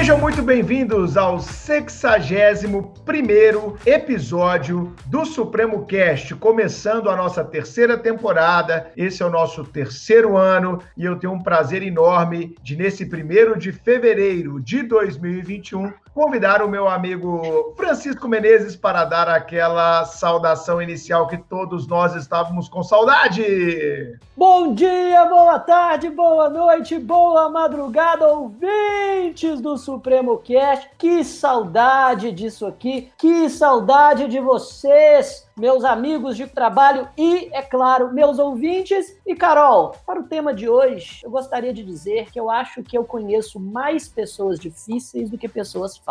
[0.00, 8.90] Sejam muito bem-vindos ao 61 episódio do Supremo Cast, começando a nossa terceira temporada.
[8.96, 13.58] Esse é o nosso terceiro ano e eu tenho um prazer enorme de, nesse primeiro
[13.58, 21.26] de fevereiro de 2021, convidar o meu amigo Francisco Menezes para dar aquela saudação inicial
[21.26, 24.18] que todos nós estávamos com saudade.
[24.36, 30.90] Bom dia, boa tarde, boa noite, boa madrugada, ouvintes do Supremo Cast.
[30.98, 38.12] Que saudade disso aqui, que saudade de vocês meus amigos de trabalho e, é claro,
[38.12, 39.14] meus ouvintes.
[39.26, 42.96] E, Carol, para o tema de hoje, eu gostaria de dizer que eu acho que
[42.96, 46.09] eu conheço mais pessoas difíceis do que pessoas fáceis.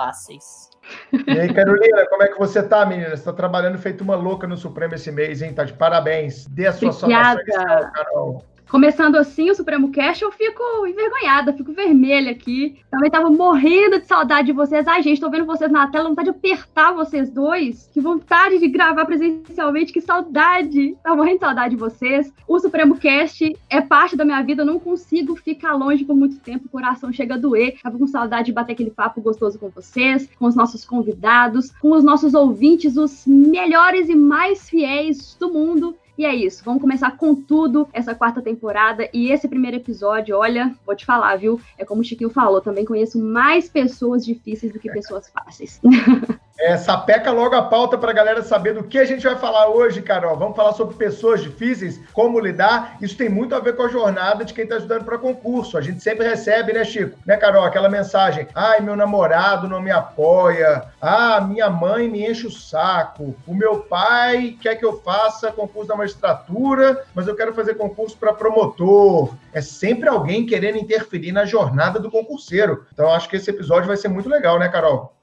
[1.13, 3.15] E aí, Carolina, como é que você tá, menina?
[3.15, 5.53] Você tá trabalhando feito uma louca no Supremo esse mês, hein?
[5.53, 6.45] Tá de parabéns.
[6.47, 8.43] Dê a sua saudação, Carol.
[8.69, 12.77] Começando assim o Supremo Cash, eu fico envergonhada, fico vermelha aqui.
[12.91, 14.87] Também tava morrendo de saudade de vocês.
[14.87, 17.89] Ai, gente, tô vendo vocês na tela, vontade de apertar vocês dois.
[17.91, 20.95] Que vontade de gravar presencialmente, que saudade.
[21.01, 22.31] Tava morrendo de saudade de vocês.
[22.47, 26.39] O Supremo Cast é parte da minha vida, eu não consigo ficar longe por muito
[26.39, 27.79] tempo, o coração chega a doer.
[27.81, 31.91] Tava com saudade de bater aquele papo gostoso com vocês, com os nossos convidados, com
[31.91, 35.95] os nossos ouvintes, os melhores e mais fiéis do mundo.
[36.19, 39.09] E é isso, vamos começar com tudo essa quarta temporada.
[39.13, 41.61] E esse primeiro episódio, olha, vou te falar, viu?
[41.77, 45.79] É como o Chiquinho falou, também conheço mais pessoas difíceis do que pessoas fáceis.
[46.59, 49.69] É, sapeca logo a pauta para a galera saber do que a gente vai falar
[49.69, 50.35] hoje, Carol.
[50.35, 52.97] Vamos falar sobre pessoas difíceis, como lidar.
[53.01, 55.77] Isso tem muito a ver com a jornada de quem está estudando para concurso.
[55.77, 57.17] A gente sempre recebe, né, Chico?
[57.25, 57.63] Né, Carol?
[57.63, 60.83] Aquela mensagem: ai, meu namorado não me apoia.
[61.01, 63.33] Ah, minha mãe me enche o saco.
[63.47, 68.17] O meu pai quer que eu faça concurso da magistratura, mas eu quero fazer concurso
[68.17, 69.33] para promotor.
[69.53, 72.85] É sempre alguém querendo interferir na jornada do concurseiro.
[72.93, 75.13] Então, acho que esse episódio vai ser muito legal, né, Carol?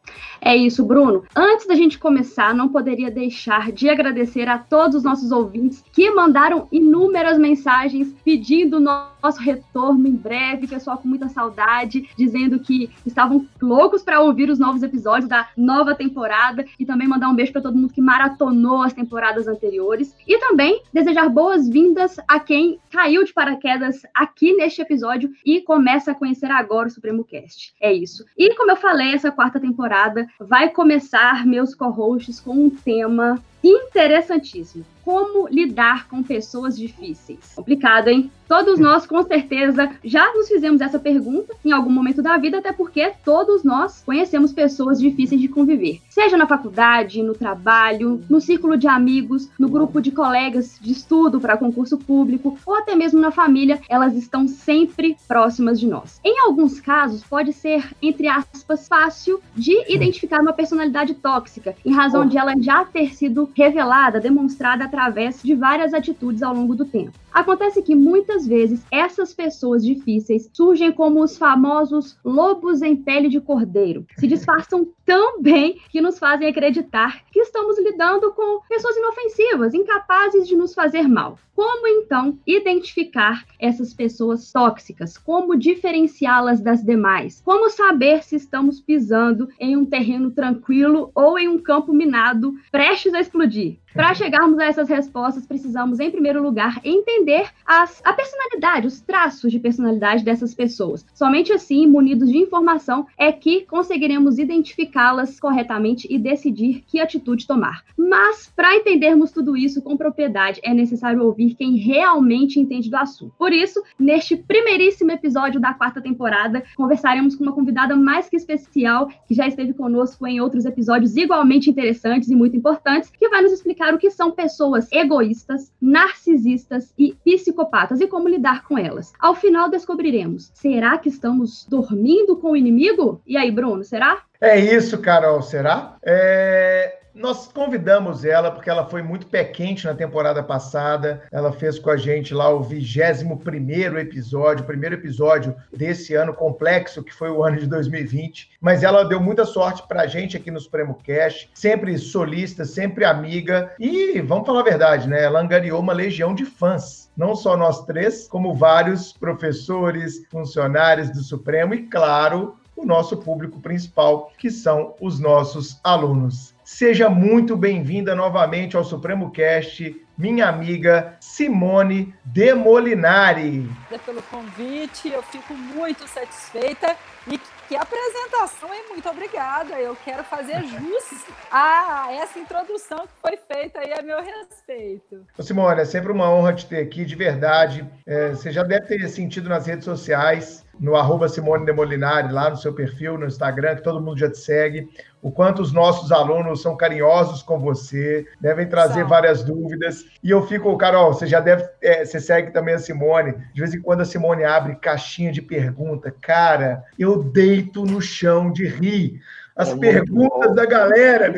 [0.40, 1.24] É isso, Bruno.
[1.34, 6.10] Antes da gente começar, não poderia deixar de agradecer a todos os nossos ouvintes que
[6.10, 13.46] mandaram inúmeras mensagens pedindo nosso retorno em breve, pessoal com muita saudade, dizendo que estavam
[13.60, 17.62] loucos para ouvir os novos episódios da nova temporada e também mandar um beijo para
[17.62, 23.32] todo mundo que maratonou as temporadas anteriores e também desejar boas-vindas a quem caiu de
[23.32, 27.74] paraquedas aqui neste episódio e começa a conhecer agora o Supremo Cast.
[27.80, 28.24] É isso.
[28.36, 34.84] E como eu falei, essa quarta temporada vai começar meus co-hosts com um tema interessantíssimo.
[35.06, 37.52] Como lidar com pessoas difíceis?
[37.54, 38.28] Complicado, hein?
[38.48, 42.72] Todos nós, com certeza, já nos fizemos essa pergunta em algum momento da vida, até
[42.72, 46.00] porque todos nós conhecemos pessoas difíceis de conviver.
[46.08, 51.40] Seja na faculdade, no trabalho, no círculo de amigos, no grupo de colegas de estudo
[51.40, 56.20] para concurso público, ou até mesmo na família, elas estão sempre próximas de nós.
[56.24, 62.26] Em alguns casos, pode ser, entre aspas, fácil de identificar uma personalidade tóxica, em razão
[62.26, 67.12] de ela já ter sido revelada, demonstrada através de várias atitudes ao longo do tempo.
[67.36, 73.42] Acontece que muitas vezes essas pessoas difíceis surgem como os famosos lobos em pele de
[73.42, 74.06] cordeiro.
[74.16, 80.48] Se disfarçam tão bem que nos fazem acreditar que estamos lidando com pessoas inofensivas, incapazes
[80.48, 81.38] de nos fazer mal.
[81.54, 85.18] Como então identificar essas pessoas tóxicas?
[85.18, 87.42] Como diferenciá-las das demais?
[87.44, 93.12] Como saber se estamos pisando em um terreno tranquilo ou em um campo minado prestes
[93.14, 93.78] a explodir?
[93.94, 97.25] Para chegarmos a essas respostas, precisamos, em primeiro lugar, entender
[97.66, 101.04] as, a personalidade, os traços de personalidade dessas pessoas.
[101.14, 107.84] Somente assim, munidos de informação, é que conseguiremos identificá-las corretamente e decidir que atitude tomar.
[107.96, 113.34] Mas, para entendermos tudo isso com propriedade, é necessário ouvir quem realmente entende do assunto.
[113.38, 119.08] Por isso, neste primeiríssimo episódio da quarta temporada, conversaremos com uma convidada mais que especial,
[119.26, 123.52] que já esteve conosco em outros episódios igualmente interessantes e muito importantes, que vai nos
[123.52, 129.12] explicar o que são pessoas egoístas, narcisistas e psicopatas e como lidar com elas.
[129.18, 133.20] Ao final descobriremos: será que estamos dormindo com o inimigo?
[133.26, 134.22] E aí, Bruno, será?
[134.40, 135.96] É isso, Carol, será?
[136.02, 137.05] É...
[137.16, 141.22] Nós convidamos ela porque ela foi muito pé quente na temporada passada.
[141.32, 147.02] Ela fez com a gente lá o 21 episódio, o primeiro episódio desse ano complexo,
[147.02, 148.50] que foi o ano de 2020.
[148.60, 153.06] Mas ela deu muita sorte para a gente aqui no Supremo Cash, sempre solista, sempre
[153.06, 153.72] amiga.
[153.80, 155.22] E vamos falar a verdade, né?
[155.22, 157.10] Ela angariou uma legião de fãs.
[157.16, 163.58] Não só nós três, como vários professores, funcionários do Supremo e, claro, o nosso público
[163.58, 166.54] principal, que são os nossos alunos.
[166.66, 173.70] Seja muito bem-vinda novamente ao Supremo Cast, minha amiga Simone Demolinari.
[174.04, 176.96] Pelo convite, eu fico muito satisfeita
[177.28, 178.82] e que apresentação, hein?
[178.90, 179.78] Muito obrigada.
[179.78, 185.24] Eu quero fazer jus a essa introdução que foi feita aí a meu respeito.
[185.38, 187.88] Simone, é sempre uma honra te ter aqui, de verdade.
[188.04, 192.56] É, você já deve ter sentido nas redes sociais no arroba Simone Demolinari, lá no
[192.56, 194.88] seu perfil, no Instagram, que todo mundo já te segue,
[195.26, 200.04] o quanto os nossos alunos são carinhosos com você, devem trazer várias dúvidas.
[200.22, 203.34] E eu fico, Carol, você já deve, é, você segue também a Simone.
[203.52, 206.14] De vez em quando a Simone abre caixinha de pergunta.
[206.20, 209.20] Cara, eu deito no chão de rir.
[209.56, 211.34] As é perguntas da galera,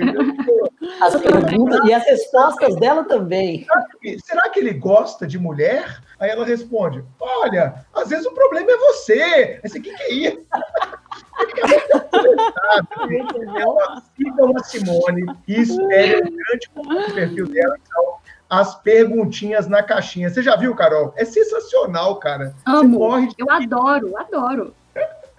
[1.00, 3.64] As perguntas e as respostas dela também.
[3.64, 6.00] Será que, será que ele gosta de mulher?
[6.18, 9.60] Aí ela responde: Olha, às vezes o problema é você.
[9.62, 10.46] Esse aqui que é isso?
[13.56, 17.76] Ela sigam a Simone e espere o grande perfil dela.
[17.80, 18.18] Então,
[18.50, 20.30] as perguntinhas na caixinha.
[20.30, 21.12] Você já viu, Carol?
[21.16, 22.54] É sensacional, cara.
[22.66, 23.28] Amo.
[23.28, 23.34] De...
[23.38, 24.74] Eu adoro, adoro.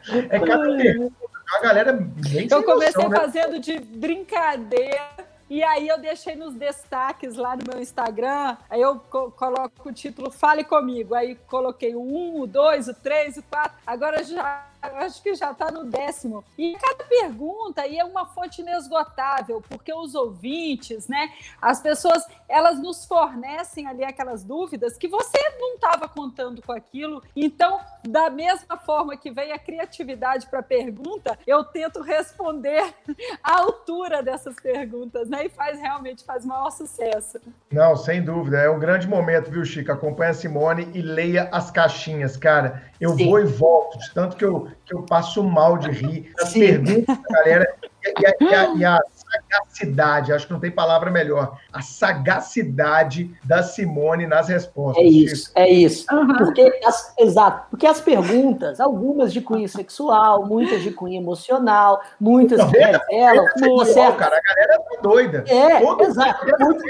[0.07, 1.15] É cada pergunta.
[1.57, 3.19] A galera bem Eu comecei noção, né?
[3.19, 8.99] fazendo de brincadeira e aí eu deixei nos destaques lá no meu Instagram, aí eu
[8.99, 11.15] co coloco o título Fale Comigo.
[11.15, 13.71] Aí coloquei o 1, o 2, o 3, o 4.
[13.87, 16.43] Agora já acho que já está no décimo.
[16.57, 21.31] E cada pergunta aí é uma fonte inesgotável, porque os ouvintes, né,
[21.61, 27.21] as pessoas, elas nos fornecem ali aquelas dúvidas que você não estava contando com aquilo.
[27.35, 32.93] Então, da mesma forma que vem a criatividade para a pergunta, eu tento responder
[33.43, 35.45] à altura dessas perguntas, né?
[35.45, 37.39] E faz realmente faz maior sucesso.
[37.71, 38.57] Não, sem dúvida.
[38.57, 39.93] É um grande momento, viu, Chica?
[39.93, 42.83] Acompanhe a Simone e leia as caixinhas, cara.
[42.99, 43.29] Eu Sim.
[43.29, 46.31] vou e volto, de tanto que eu, que eu passo mal de rir.
[46.41, 46.59] As Sim.
[46.59, 47.75] perguntas da galera
[48.17, 48.99] e a, e, a, e a,
[49.29, 55.03] sagacidade, acho que não tem palavra melhor, a sagacidade da Simone nas respostas.
[55.03, 56.05] É isso, é isso.
[56.11, 56.35] Uhum.
[56.37, 62.57] Porque as, exato, porque as perguntas, algumas de cunho sexual, muitas de cunho emocional, muitas
[62.57, 64.17] não, revelam uma certa...
[64.17, 65.43] cara, a galera tá doida.
[65.47, 66.45] É, Todo exato.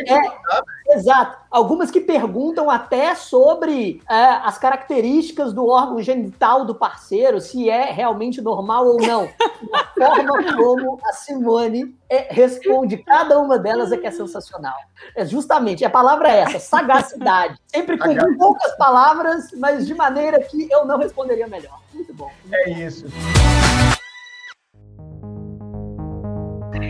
[0.08, 1.38] É, exato.
[1.52, 7.92] Algumas que perguntam até sobre é, as características do órgão genital do parceiro, se é
[7.92, 9.28] realmente normal ou não.
[9.74, 14.76] A forma como a Simone é, responde cada uma delas é que é sensacional.
[15.16, 17.58] É justamente, a palavra é essa, sagacidade.
[17.68, 21.80] Sempre com poucas palavras, mas de maneira que eu não responderia melhor.
[21.94, 22.30] Muito bom.
[22.46, 22.80] Muito é bom.
[22.80, 23.06] isso.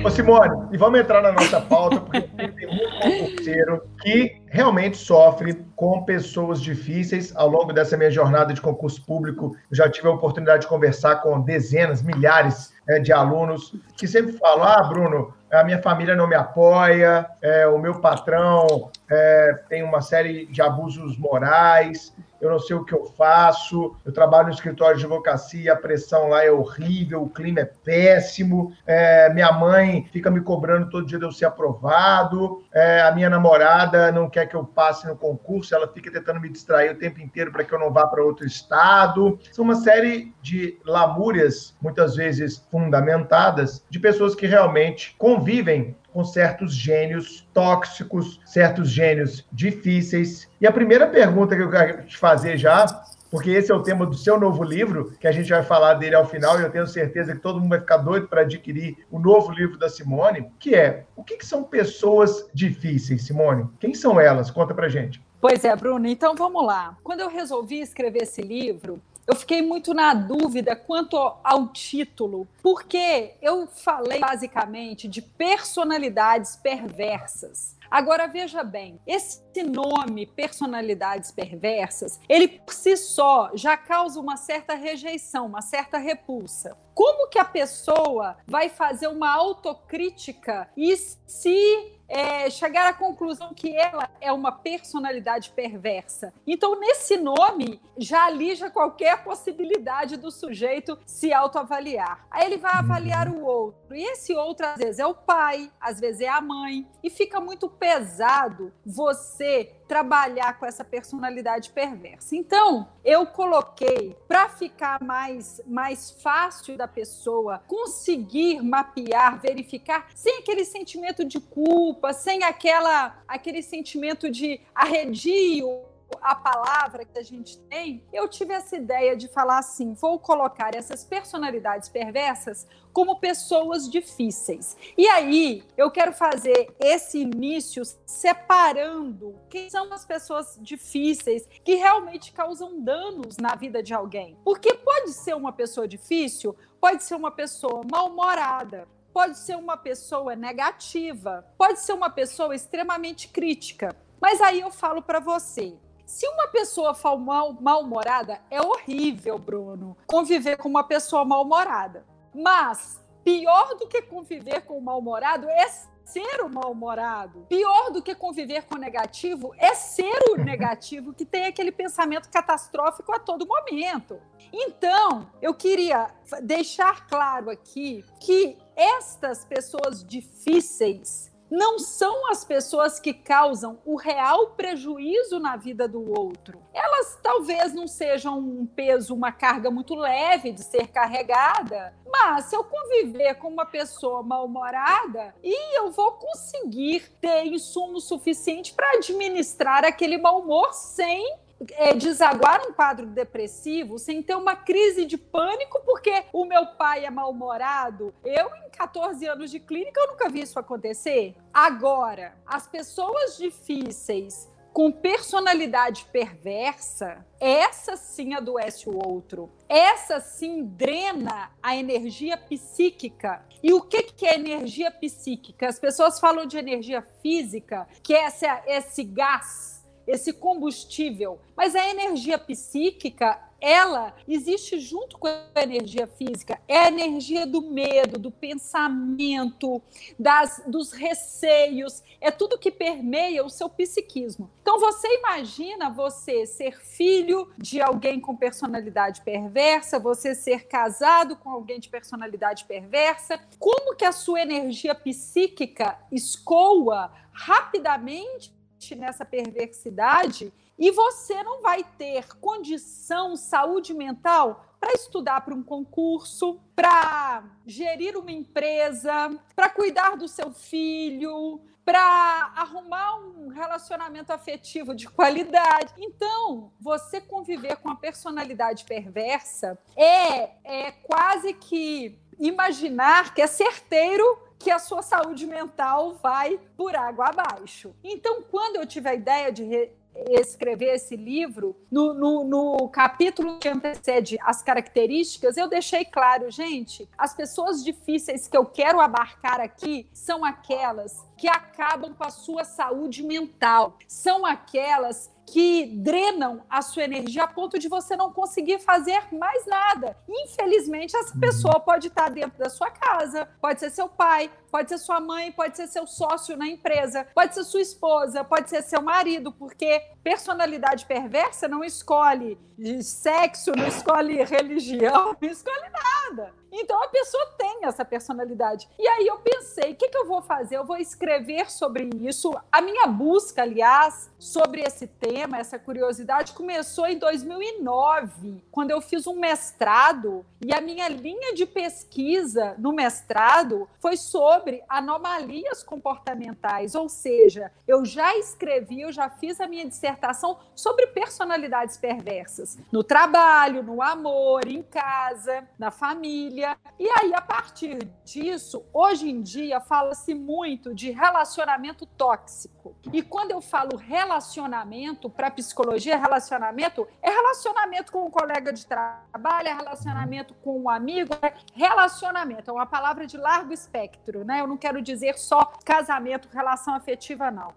[0.06, 5.66] Ô Simone, e vamos entrar na nossa pauta, porque tem muito concurseiro que realmente sofre
[5.76, 7.36] com pessoas difíceis.
[7.36, 11.42] Ao longo dessa minha jornada de concurso público, já tive a oportunidade de conversar com
[11.42, 16.36] dezenas, milhares é, de alunos que sempre falam: Ah, Bruno, a minha família não me
[16.36, 22.76] apoia, é, o meu patrão é, tem uma série de abusos morais, eu não sei
[22.76, 27.24] o que eu faço, eu trabalho no escritório de advocacia, a pressão lá é horrível,
[27.24, 31.46] o clima é péssimo, é, minha mãe fica me cobrando todo dia de eu ser
[31.46, 36.40] aprovado, é, a minha namorada não quer que eu passe no concurso, ela fica tentando
[36.40, 39.38] me distrair o tempo inteiro para que eu não vá para outro estado.
[39.52, 46.74] São uma série de lamúrias, muitas vezes fundamentadas, de pessoas que realmente convivem com certos
[46.74, 50.50] gênios tóxicos, certos gênios difíceis.
[50.60, 52.86] E a primeira pergunta que eu quero te fazer já,
[53.30, 56.16] porque esse é o tema do seu novo livro, que a gente vai falar dele
[56.16, 59.20] ao final, e eu tenho certeza que todo mundo vai ficar doido para adquirir o
[59.20, 63.70] novo livro da Simone, que é o que, que são pessoas difíceis, Simone?
[63.80, 64.50] Quem são elas?
[64.50, 65.22] Conta para gente.
[65.42, 66.06] Pois é, Bruno.
[66.08, 66.98] Então vamos lá.
[67.04, 73.36] Quando eu resolvi escrever esse livro, eu fiquei muito na dúvida quanto ao título, porque
[73.40, 77.78] eu falei basicamente de personalidades perversas.
[77.92, 84.74] Agora veja bem, esse nome personalidades perversas, ele por si só já causa uma certa
[84.74, 86.76] rejeição, uma certa repulsa.
[86.96, 93.76] Como que a pessoa vai fazer uma autocrítica e se é, chegar à conclusão que
[93.76, 96.34] ela é uma personalidade perversa.
[96.46, 102.26] Então, nesse nome, já alija qualquer possibilidade do sujeito se autoavaliar.
[102.32, 103.96] Aí ele vai avaliar o outro.
[103.96, 106.88] E esse outro, às vezes, é o pai, às vezes é a mãe.
[107.04, 112.36] E fica muito pesado você trabalhar com essa personalidade perversa.
[112.36, 120.64] Então, eu coloquei para ficar mais mais fácil da pessoa conseguir mapear, verificar sem aquele
[120.64, 125.89] sentimento de culpa, sem aquela aquele sentimento de arredio
[126.22, 130.76] a palavra que a gente tem, eu tive essa ideia de falar assim: vou colocar
[130.76, 134.76] essas personalidades perversas como pessoas difíceis.
[134.98, 142.32] E aí, eu quero fazer esse início separando quem são as pessoas difíceis que realmente
[142.32, 144.38] causam danos na vida de alguém.
[144.44, 150.36] Porque pode ser uma pessoa difícil, pode ser uma pessoa mal-humorada, pode ser uma pessoa
[150.36, 153.96] negativa, pode ser uma pessoa extremamente crítica.
[154.22, 155.78] Mas aí eu falo para você,
[156.10, 162.04] se uma pessoa for mal-humorada, é horrível, Bruno, conviver com uma pessoa mal-humorada.
[162.34, 165.68] Mas pior do que conviver com o mal-humorado é
[166.04, 167.46] ser o mal-humorado.
[167.48, 172.28] Pior do que conviver com o negativo é ser o negativo que tem aquele pensamento
[172.32, 174.20] catastrófico a todo momento.
[174.52, 176.08] Então, eu queria
[176.42, 184.52] deixar claro aqui que estas pessoas difíceis não são as pessoas que causam o real
[184.52, 186.62] prejuízo na vida do outro.
[186.74, 192.56] Elas talvez não sejam um peso, uma carga muito leve de ser carregada, mas se
[192.56, 199.84] eu conviver com uma pessoa mal-humorada, e eu vou conseguir ter insumo suficiente para administrar
[199.84, 201.38] aquele mau humor sem
[201.72, 207.06] é, desaguar um quadro depressivo sem ter uma crise de pânico porque o meu pai
[207.06, 208.14] é mal-humorado.
[208.24, 211.36] Eu, em 14 anos de clínica, eu nunca vi isso acontecer.
[211.54, 219.50] Agora, as pessoas difíceis com personalidade perversa, essa sim adoece o outro.
[219.68, 223.44] Essa sim drena a energia psíquica.
[223.62, 225.68] E o que, que é energia psíquica?
[225.68, 229.79] As pessoas falam de energia física, que é essa, esse gás
[230.10, 231.40] esse combustível.
[231.56, 236.60] Mas a energia psíquica, ela existe junto com a energia física.
[236.68, 239.82] É a energia do medo, do pensamento,
[240.18, 242.02] das, dos receios.
[242.20, 244.50] É tudo que permeia o seu psiquismo.
[244.64, 251.52] Então você imagina você ser filho de alguém com personalidade perversa, você ser casado com
[251.52, 253.40] alguém de personalidade perversa.
[253.60, 258.59] Como que a sua energia psíquica escoa rapidamente
[258.96, 266.60] nessa perversidade e você não vai ter condição, saúde mental para estudar para um concurso,
[266.74, 275.10] para gerir uma empresa, para cuidar do seu filho, para arrumar um relacionamento afetivo de
[275.10, 275.92] qualidade.
[275.98, 284.24] Então, você conviver com a personalidade perversa é, é quase que imaginar que é certeiro
[284.60, 287.96] que a sua saúde mental vai por água abaixo.
[288.04, 289.90] Então, quando eu tive a ideia de
[290.32, 297.08] escrever esse livro, no, no, no, capítulo que antecede as características, eu deixei claro, gente,
[297.18, 302.64] as pessoas difíceis que eu quero abarcar aqui são aquelas que acabam com a sua
[302.66, 308.80] saúde mental, são aquelas que drenam a sua energia a ponto de você não conseguir
[308.80, 310.16] fazer mais nada.
[310.28, 311.40] Infelizmente, essa uhum.
[311.40, 315.52] pessoa pode estar dentro da sua casa, pode ser seu pai, pode ser sua mãe,
[315.52, 320.02] pode ser seu sócio na empresa, pode ser sua esposa, pode ser seu marido, porque
[320.24, 322.58] personalidade perversa não escolhe
[323.02, 326.54] sexo, não escolhe religião, não escolhe nada.
[326.72, 328.88] Então a pessoa tem essa personalidade.
[328.98, 330.78] E aí eu pensei, o que, que eu vou fazer?
[330.78, 332.56] Eu vou escrever sobre isso.
[332.72, 339.26] A minha busca, aliás, sobre esse tema, essa curiosidade, começou em 2009, quando eu fiz
[339.26, 347.10] um mestrado e a minha linha de pesquisa no mestrado foi sobre anomalias comportamentais, ou
[347.10, 353.84] seja, eu já escrevi, eu já fiz a minha dissertação sobre personalidades perversas no trabalho,
[353.84, 356.78] no amor, em casa, na família.
[356.98, 362.96] E aí, a partir disso, hoje em dia, fala-se muito de relacionamento tóxico.
[363.12, 369.68] E quando eu falo relacionamento, para psicologia, relacionamento é relacionamento com um colega de trabalho,
[369.68, 372.70] é relacionamento com um amigo, é relacionamento.
[372.70, 374.62] É uma palavra de largo espectro, né?
[374.62, 377.72] Eu não quero dizer só casamento, relação afetiva, não.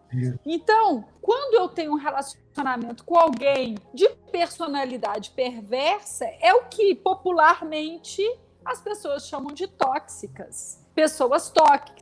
[0.45, 8.23] Então, quando eu tenho um relacionamento com alguém de personalidade perversa, é o que popularmente
[8.65, 10.83] as pessoas chamam de tóxicas.
[10.95, 11.53] Pessoas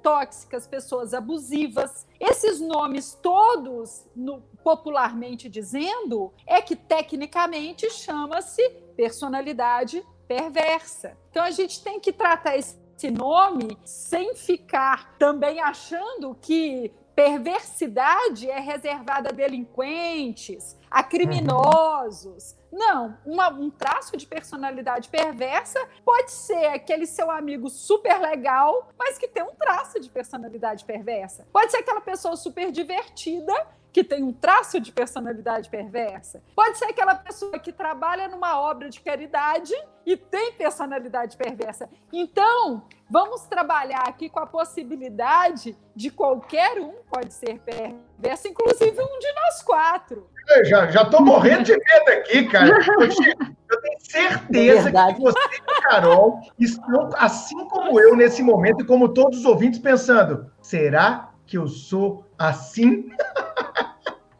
[0.03, 2.07] tóxicas, pessoas abusivas.
[2.21, 11.17] Esses nomes todos, no, popularmente dizendo, é que tecnicamente chama-se personalidade perversa.
[11.29, 18.59] Então a gente tem que tratar esse nome sem ficar também achando que perversidade é
[18.59, 22.57] reservada a delinquentes, a criminosos.
[22.73, 29.19] Não, uma, um traço de personalidade perversa pode ser aquele seu amigo super legal, mas
[29.19, 31.47] que tem um traço de personalidade perversa.
[31.52, 33.52] Pode ser aquela pessoa super divertida
[33.92, 36.42] que tem um traço de personalidade perversa.
[36.54, 39.75] Pode ser aquela pessoa que trabalha numa obra de caridade
[40.06, 41.88] e tem personalidade perversa.
[42.12, 49.18] Então, vamos trabalhar aqui com a possibilidade de qualquer um pode ser perverso, inclusive um
[49.18, 50.28] de nós quatro.
[50.49, 52.68] Eu já, já tô morrendo de medo aqui, cara.
[52.68, 59.09] Eu tenho certeza que você e Carol estão, assim como eu, nesse momento, e como
[59.09, 63.11] todos os ouvintes, pensando: será que eu sou assim?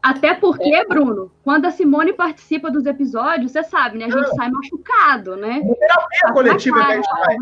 [0.01, 0.85] Até porque, é.
[0.85, 4.05] Bruno, quando a Simone participa dos episódios, você sabe, né?
[4.05, 5.59] A gente sai machucado, né?
[5.59, 7.39] É terapia coletiva que a gente faz.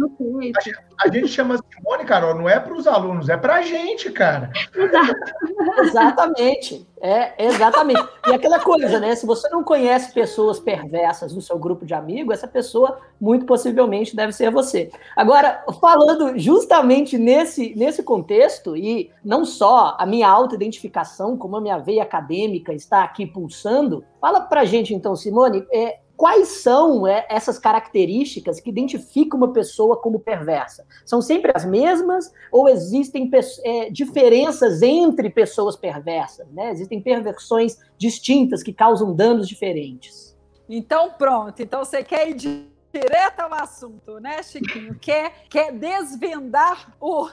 [0.98, 4.10] A, a, gente chama Simone, Carol, não é para os alunos, é para a gente,
[4.12, 4.52] cara.
[5.80, 6.88] Exatamente.
[7.02, 8.02] É, exatamente.
[8.28, 9.16] E aquela coisa, né?
[9.16, 14.16] Se você não conhece pessoas perversas no seu grupo de amigos, essa pessoa muito possivelmente
[14.16, 14.92] deve ser você.
[15.16, 21.78] Agora, falando justamente nesse, nesse contexto, e não só a minha autoidentificação, como a minha
[21.78, 23.89] veia acadêmica está aqui pulsando,
[24.20, 29.96] fala pra gente então, Simone, é, quais são é, essas características que identificam uma pessoa
[29.96, 30.86] como perversa?
[31.06, 33.30] São sempre as mesmas ou existem
[33.64, 36.46] é, diferenças entre pessoas perversas?
[36.52, 36.72] Né?
[36.72, 40.38] Existem perversões distintas que causam danos diferentes.
[40.68, 41.62] Então, pronto.
[41.62, 44.96] Então, você quer ir direto ao assunto, né, Chiquinho?
[45.00, 47.30] Quer, quer desvendar o,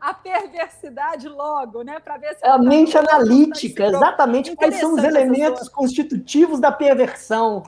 [0.00, 1.98] a perversidade logo, né?
[2.00, 2.44] Para ver se.
[2.44, 7.62] É a mente tá analítica, exatamente quais são os elementos constitutivos da perversão.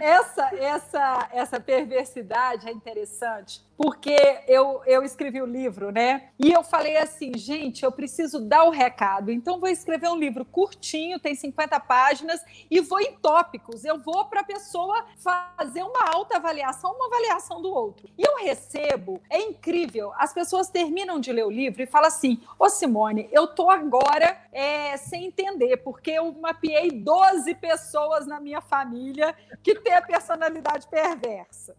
[0.00, 6.30] essa, essa, essa perversidade é interessante, porque eu, eu escrevi o livro, né?
[6.36, 9.30] E eu falei assim, gente, eu preciso dar o recado.
[9.30, 13.84] Então, vou escrever um livro curtinho, tem 50 páginas, e vou em tópicos.
[13.84, 18.08] Eu vou para a pessoa fazer uma autoavaliação, uma avaliação do outro.
[18.18, 22.42] E eu recebo, é incrível, as pessoas terminam de ler o livro e falam assim:
[22.58, 28.60] Ô Simone, eu tô agora é, sem entender, porque eu mapeei 12 pessoas na minha
[28.60, 31.76] família que tem a personalidade perversa.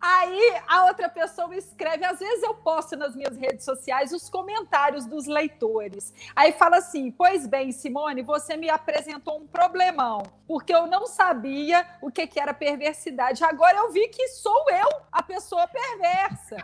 [0.00, 5.06] Aí a outra pessoa escreve, às vezes eu posto nas minhas redes sociais os comentários
[5.06, 6.14] dos leitores.
[6.34, 11.86] Aí fala assim: Pois bem, Simone, você me apresentou um problemão, porque eu não sabia
[12.00, 13.44] o que, que era perversidade.
[13.44, 16.56] Agora eu vi que sou eu a pessoa perversa.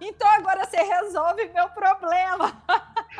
[0.00, 2.62] Então agora você resolve meu problema.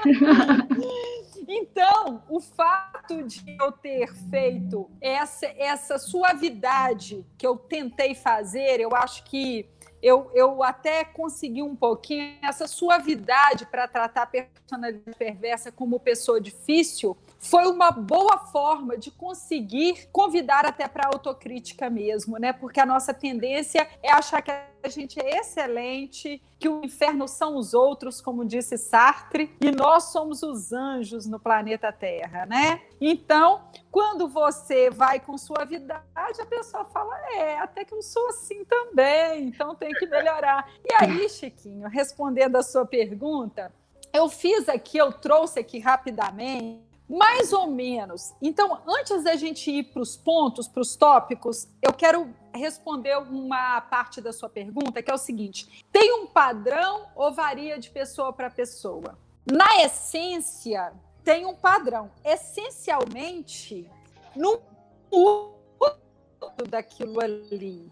[1.47, 8.95] então, o fato de eu ter feito essa, essa suavidade que eu tentei fazer, eu
[8.95, 9.69] acho que
[10.01, 16.41] eu, eu até consegui um pouquinho essa suavidade para tratar a personalidade perversa como pessoa
[16.41, 22.53] difícil, foi uma boa forma de conseguir convidar até para autocrítica mesmo, né?
[22.53, 27.57] Porque a nossa tendência é achar que a gente é excelente, que o inferno são
[27.57, 32.81] os outros, como disse Sartre, e nós somos os anjos no planeta Terra, né?
[33.01, 38.65] Então, quando você vai com suavidade, a pessoa fala: é, até que eu sou assim
[38.65, 40.69] também, então tem que melhorar.
[40.85, 43.73] E aí, Chiquinho, respondendo a sua pergunta,
[44.13, 48.35] eu fiz aqui, eu trouxe aqui rapidamente mais ou menos.
[48.43, 53.81] Então, antes da gente ir para os pontos, para os tópicos, eu quero responder uma
[53.81, 58.33] parte da sua pergunta, que é o seguinte: tem um padrão ou varia de pessoa
[58.33, 59.19] para pessoa?
[59.51, 60.93] Na essência,
[61.25, 62.11] tem um padrão.
[62.25, 63.91] Essencialmente,
[64.37, 64.61] no
[65.11, 65.59] uso
[66.69, 67.91] daquilo ali.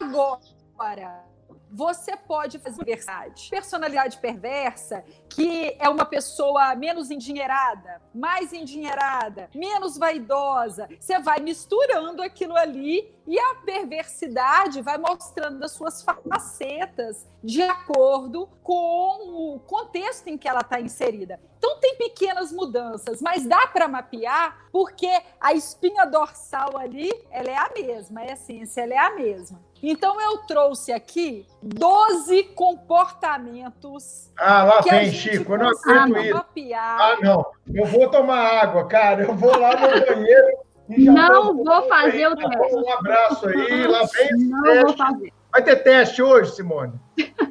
[0.00, 1.24] Agora,
[1.72, 3.48] você pode fazer verdade.
[3.48, 10.86] Personalidade perversa, que é uma pessoa menos endinheirada, mais endinheirada, menos vaidosa.
[11.00, 18.48] Você vai misturando aquilo ali e a perversidade vai mostrando as suas facetas de acordo
[18.62, 21.40] com o contexto em que ela está inserida.
[21.56, 25.08] Então tem pequenas mudanças, mas dá para mapear porque
[25.40, 29.71] a espinha dorsal ali, ela é a mesma, a essência ela é a mesma.
[29.82, 34.30] Então eu trouxe aqui 12 comportamentos.
[34.38, 36.34] Ah, lá vem, Chico, eu não aguento isso.
[36.34, 37.00] Mapear.
[37.00, 37.46] Ah, não.
[37.74, 39.24] Eu vou tomar água, cara.
[39.24, 40.58] Eu vou lá no banheiro.
[40.88, 42.76] não vou fazer o teste.
[42.76, 44.30] Um abraço aí, lá vem.
[44.38, 45.32] Não vou fazer.
[45.50, 46.94] Vai ter teste hoje, Simone?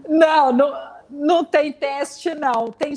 [0.07, 2.71] Não, não, não tem teste, não.
[2.71, 2.93] Tem,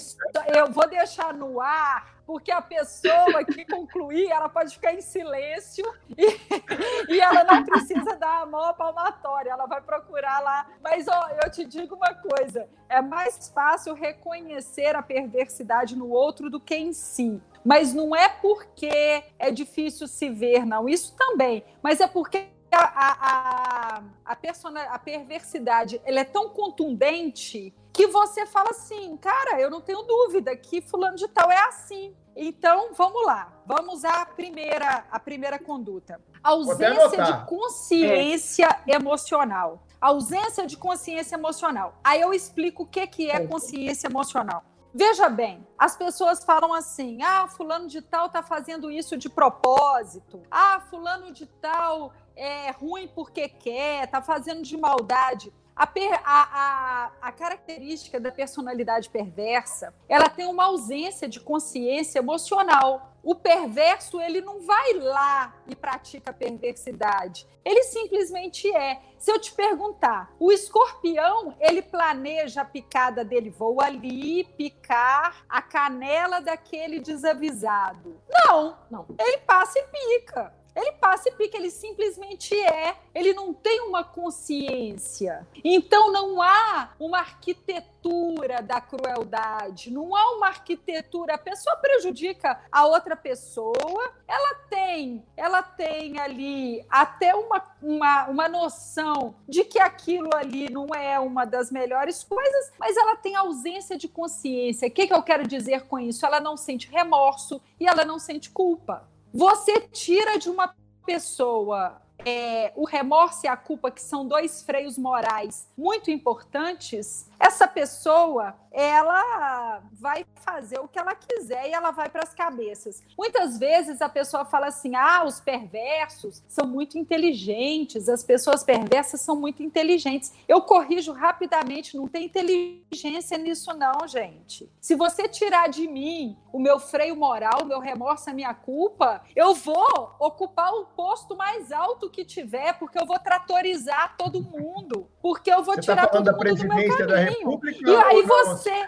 [0.54, 5.84] eu vou deixar no ar porque a pessoa que concluir, ela pode ficar em silêncio
[6.16, 10.66] e, e ela não precisa dar a mão à palmatória, ela vai procurar lá.
[10.82, 16.48] Mas ó, eu te digo uma coisa: é mais fácil reconhecer a perversidade no outro
[16.48, 17.40] do que em si.
[17.64, 20.88] Mas não é porque é difícil se ver, não.
[20.88, 21.64] Isso também.
[21.82, 28.44] Mas é porque a, a, a, a, a perversidade ela é tão contundente que você
[28.44, 32.12] fala assim, cara, eu não tenho dúvida que fulano de tal é assim.
[32.34, 33.52] Então, vamos lá.
[33.64, 36.20] Vamos à primeira, à primeira conduta.
[36.42, 38.96] Ausência de consciência é.
[38.96, 39.86] emocional.
[40.00, 41.94] Ausência de consciência emocional.
[42.02, 44.64] Aí eu explico o que, que é consciência emocional.
[44.92, 50.42] Veja bem, as pessoas falam assim: ah, fulano de tal tá fazendo isso de propósito.
[50.50, 55.52] Ah, fulano de tal é ruim porque quer, tá fazendo de maldade.
[55.76, 55.90] A, a,
[56.24, 63.12] a, a, característica da personalidade perversa, ela tem uma ausência de consciência emocional.
[63.24, 67.46] O perverso, ele não vai lá e pratica a perversidade.
[67.64, 69.00] Ele simplesmente é.
[69.18, 75.60] Se eu te perguntar, o escorpião, ele planeja a picada dele, vou ali picar a
[75.60, 78.20] canela daquele desavisado.
[78.28, 79.06] Não, não.
[79.18, 80.54] Ele passa e pica.
[80.74, 82.96] Ele passa e pica, ele simplesmente é.
[83.14, 85.46] Ele não tem uma consciência.
[85.62, 91.34] Então não há uma arquitetura da crueldade, não há uma arquitetura.
[91.34, 98.48] A pessoa prejudica a outra pessoa, ela tem, ela tem ali até uma, uma, uma
[98.48, 103.96] noção de que aquilo ali não é uma das melhores coisas, mas ela tem ausência
[103.96, 104.88] de consciência.
[104.88, 106.26] O que, que eu quero dizer com isso?
[106.26, 109.13] Ela não sente remorso e ela não sente culpa.
[109.34, 110.72] Você tira de uma
[111.04, 117.66] pessoa é, o remorso e a culpa, que são dois freios morais muito importantes, essa
[117.66, 123.00] pessoa ela vai fazer o que ela quiser e ela vai para as cabeças.
[123.16, 129.20] Muitas vezes a pessoa fala assim: ah, os perversos são muito inteligentes, as pessoas perversas
[129.20, 130.32] são muito inteligentes.
[130.48, 134.68] Eu corrijo rapidamente, não tem inteligência nisso, não, gente.
[134.80, 139.22] Se você tirar de mim o meu freio moral, o meu remorso, a minha culpa,
[139.36, 145.08] eu vou ocupar o posto mais alto que tiver, porque eu vou tratorizar todo mundo,
[145.22, 147.23] porque eu vou você tá tirar tá todo mundo do meu caminho.
[147.30, 148.86] República, e aí você.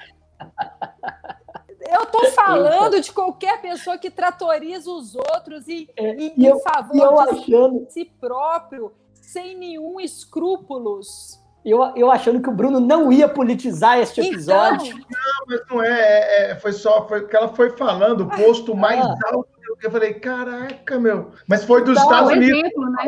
[1.89, 6.61] Eu estou falando de qualquer pessoa que tratoriza os outros e, é, e, e em
[6.61, 7.87] favor eu de achando...
[7.89, 11.41] si próprio, sem nenhum escrúpulos.
[11.65, 14.87] Eu, eu achando que o Bruno não ia politizar este então, episódio.
[14.87, 15.09] Então...
[15.11, 18.75] Não, mas não é, é, é, Foi só foi que ela foi falando, o posto
[18.77, 19.15] mais ah.
[19.33, 19.49] alto.
[19.83, 21.33] Eu falei, caraca, meu.
[21.47, 22.59] Mas foi dos então, Estados Unidos.
[22.59, 23.05] Exemplo, né?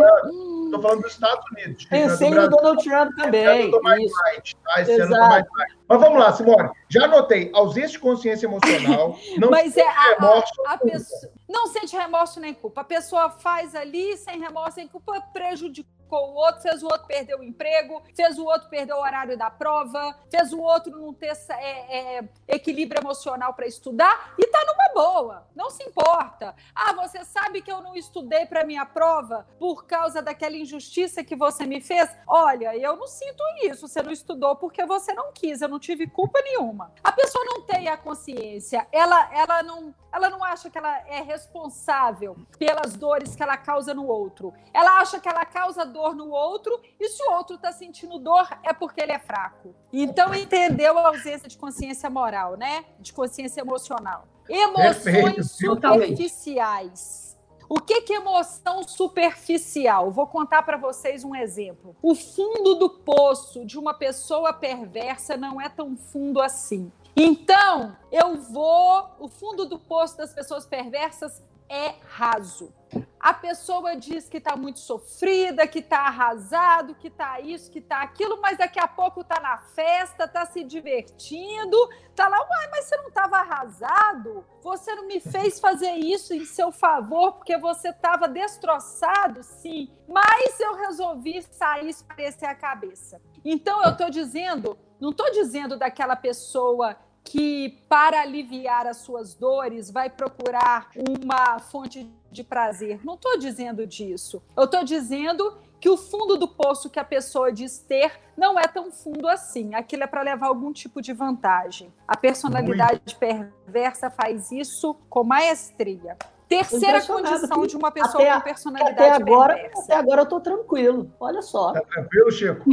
[0.68, 1.84] Estou falando dos Estados Unidos.
[1.86, 3.70] Pensei no Donald Trump também.
[3.70, 4.82] Do mais light, tá?
[4.82, 5.77] Esse ano mais light.
[5.88, 6.70] Mas vamos lá, Simone.
[6.88, 9.16] Já anotei ausência de consciência emocional.
[9.38, 12.82] Não Mas é a, remorso, a, a pessoa não sente remorso nem culpa.
[12.82, 17.34] A pessoa faz ali sem remorso nem culpa, prejudicou o outro, fez o outro perder
[17.36, 21.36] o emprego, fez o outro perder o horário da prova, fez o outro não ter
[21.50, 26.54] é, é, equilíbrio emocional para estudar e tá numa boa, não se importa.
[26.74, 31.36] Ah, você sabe que eu não estudei para minha prova por causa daquela injustiça que
[31.36, 32.08] você me fez?
[32.26, 33.86] Olha, eu não sinto isso.
[33.86, 36.92] Você não estudou porque você não quis, eu não tive culpa nenhuma.
[37.02, 41.20] A pessoa não tem a consciência, ela, ela não ela não acha que ela é
[41.20, 44.54] responsável pelas dores que ela causa no outro.
[44.72, 48.48] Ela acha que ela causa dor no outro e se o outro está sentindo dor
[48.62, 49.74] é porque ele é fraco.
[49.92, 52.84] Então entendeu a ausência de consciência moral, né?
[52.98, 54.26] De consciência emocional.
[54.48, 57.27] Emoções Perfeito, superficiais.
[57.68, 60.10] O que, é emoção superficial?
[60.10, 61.94] Vou contar para vocês um exemplo.
[62.00, 66.90] O fundo do poço de uma pessoa perversa não é tão fundo assim.
[67.14, 69.10] Então, eu vou.
[69.18, 72.72] O fundo do poço das pessoas perversas é raso.
[73.20, 78.02] A pessoa diz que está muito sofrida, que está arrasado, que está isso, que está
[78.02, 81.76] aquilo, mas daqui a pouco está na festa, está se divertindo,
[82.08, 84.44] está lá, uai, mas você não estava arrasado?
[84.62, 89.42] Você não me fez fazer isso em seu favor porque você estava destroçado?
[89.42, 93.20] Sim, mas eu resolvi sair e a cabeça.
[93.44, 99.90] Então eu estou dizendo, não estou dizendo daquela pessoa que, para aliviar as suas dores,
[99.90, 103.00] vai procurar uma fonte de prazer.
[103.04, 104.42] Não estou dizendo disso.
[104.56, 108.66] Eu estou dizendo que o fundo do poço que a pessoa diz ter não é
[108.66, 109.74] tão fundo assim.
[109.74, 111.92] Aquilo é para levar algum tipo de vantagem.
[112.06, 113.18] A personalidade Muito.
[113.18, 116.16] perversa faz isso com maestria.
[116.48, 119.82] Terceira condição de uma pessoa até, com personalidade até agora, perversa.
[119.82, 121.12] Até agora eu tô tranquilo.
[121.20, 121.74] Olha só.
[121.74, 122.64] Tá tranquilo, Chico?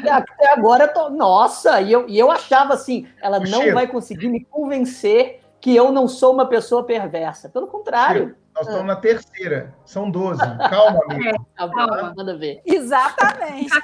[0.00, 1.08] Até, até agora eu tô.
[1.08, 3.74] Nossa, e eu, e eu achava assim: ela não Chico.
[3.74, 7.48] vai conseguir me convencer que eu não sou uma pessoa perversa.
[7.48, 8.28] Pelo contrário.
[8.28, 9.74] Chico, nós estamos na terceira.
[9.86, 10.38] São 12.
[10.68, 11.28] Calma, amigo.
[11.28, 12.60] É, calma, manda ver.
[12.66, 13.70] Exatamente.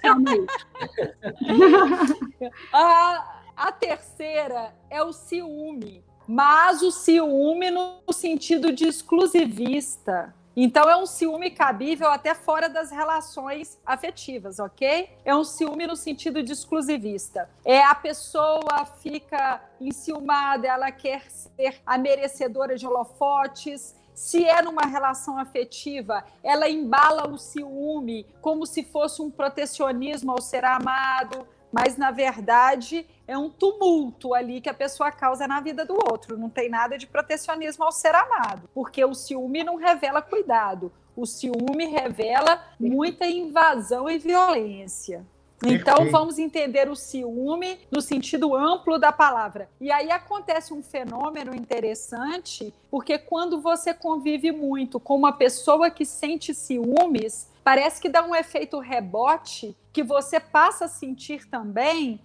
[2.71, 10.35] a, a terceira é o ciúme mas o ciúme no sentido de exclusivista.
[10.57, 15.11] Então é um ciúme cabível até fora das relações afetivas, ok?
[15.27, 17.51] É um ciúme no sentido de exclusivista.
[17.62, 24.87] É a pessoa fica enciumada, ela quer ser a merecedora de holofotes, se é numa
[24.87, 31.97] relação afetiva, ela embala o ciúme como se fosse um protecionismo ao ser amado, mas
[31.97, 36.37] na verdade é um tumulto ali que a pessoa causa na vida do outro.
[36.37, 40.93] Não tem nada de protecionismo ao ser amado, porque o ciúme não revela cuidado.
[41.17, 45.25] O ciúme revela muita invasão e violência.
[45.65, 49.69] Então vamos entender o ciúme no sentido amplo da palavra.
[49.81, 56.05] E aí acontece um fenômeno interessante, porque quando você convive muito com uma pessoa que
[56.05, 62.21] sente ciúmes, parece que dá um efeito rebote que você passa a sentir também,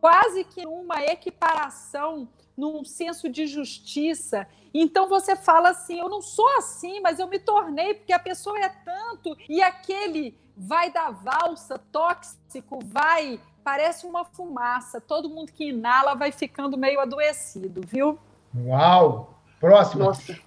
[0.00, 4.46] quase que uma equiparação num senso de justiça.
[4.72, 8.58] Então você fala assim: eu não sou assim, mas eu me tornei porque a pessoa
[8.58, 15.00] é tanto e aquele vai da valsa tóxico, vai, parece uma fumaça.
[15.00, 18.18] Todo mundo que inala vai ficando meio adoecido, viu?
[18.54, 19.34] Uau!
[19.60, 20.04] Próximo.
[20.04, 20.45] Nossa.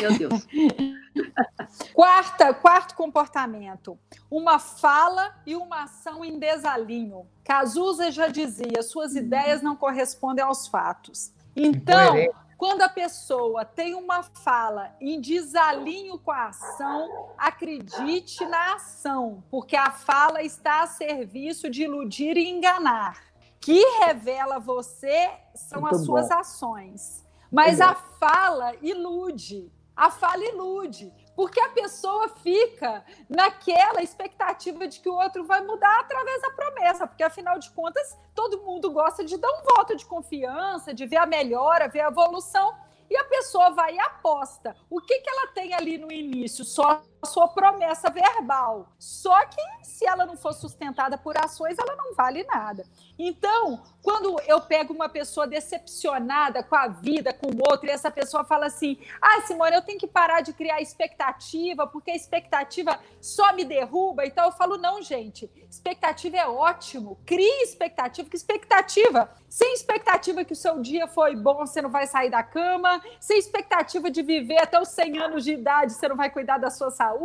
[0.00, 0.46] Meu Deus.
[1.94, 3.98] Quarta, quarto comportamento:
[4.30, 7.26] uma fala e uma ação em desalinho.
[7.44, 11.32] Cazuza já dizia: suas ideias não correspondem aos fatos.
[11.54, 12.14] Então,
[12.58, 19.76] quando a pessoa tem uma fala em desalinho com a ação, acredite na ação, porque
[19.76, 23.24] a fala está a serviço de iludir e enganar.
[23.60, 26.34] Que revela você são Muito as suas bom.
[26.34, 27.25] ações.
[27.50, 29.72] Mas a fala ilude.
[29.96, 36.00] A fala ilude, porque a pessoa fica naquela expectativa de que o outro vai mudar
[36.00, 40.04] através da promessa, porque afinal de contas, todo mundo gosta de dar um voto de
[40.04, 42.74] confiança, de ver a melhora, ver a evolução,
[43.08, 44.76] e a pessoa vai e aposta.
[44.90, 46.64] O que, que ela tem ali no início?
[46.64, 48.88] Só sua promessa verbal.
[48.98, 52.86] Só que se ela não for sustentada por ações, ela não vale nada.
[53.18, 58.10] Então, quando eu pego uma pessoa decepcionada com a vida, com o outro, e essa
[58.10, 62.98] pessoa fala assim: ah, Simone, eu tenho que parar de criar expectativa, porque a expectativa
[63.20, 64.24] só me derruba.
[64.24, 67.18] Então, eu falo: não, gente, expectativa é ótimo.
[67.26, 69.30] Crie expectativa, que expectativa?
[69.48, 73.02] Sem expectativa que o seu dia foi bom, você não vai sair da cama.
[73.18, 76.70] Sem expectativa de viver até os 100 anos de idade, você não vai cuidar da
[76.70, 77.15] sua saúde.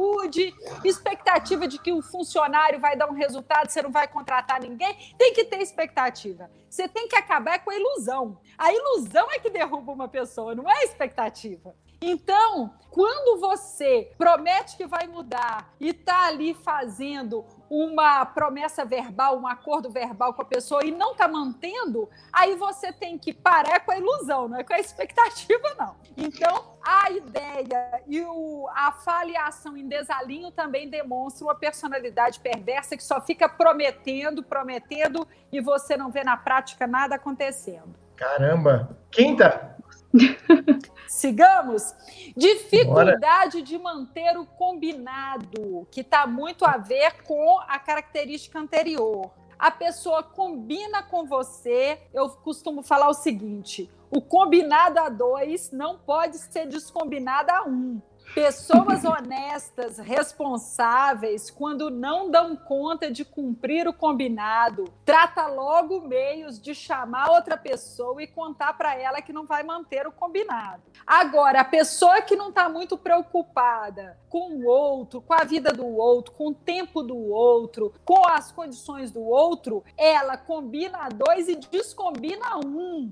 [0.83, 4.95] Expectativa de que o funcionário vai dar um resultado, você não vai contratar ninguém.
[5.17, 6.49] Tem que ter expectativa.
[6.69, 8.39] Você tem que acabar com a ilusão.
[8.57, 11.75] A ilusão é que derruba uma pessoa, não é a expectativa.
[12.01, 19.47] Então, quando você promete que vai mudar e está ali fazendo uma promessa verbal, um
[19.47, 23.93] acordo verbal com a pessoa e não está mantendo, aí você tem que parar com
[23.93, 25.95] a ilusão, não é com a expectativa, não.
[26.17, 33.03] Então, a ideia e o, a falhação em desalinho também demonstram uma personalidade perversa que
[33.03, 37.95] só fica prometendo, prometendo e você não vê na prática nada acontecendo.
[38.17, 38.97] Caramba!
[39.09, 39.77] Quinta!
[41.07, 41.93] Sigamos.
[42.35, 43.65] Dificuldade Bora.
[43.65, 49.31] de manter o combinado, que está muito a ver com a característica anterior.
[49.57, 51.99] A pessoa combina com você.
[52.13, 58.01] Eu costumo falar o seguinte: o combinado a dois não pode ser descombinado a um.
[58.33, 66.73] Pessoas honestas, responsáveis, quando não dão conta de cumprir o combinado, trata logo meios de
[66.73, 70.81] chamar outra pessoa e contar para ela que não vai manter o combinado.
[71.05, 75.85] Agora, a pessoa que não está muito preocupada com o outro, com a vida do
[75.85, 81.57] outro, com o tempo do outro, com as condições do outro, ela combina dois e
[81.57, 83.11] descombina um.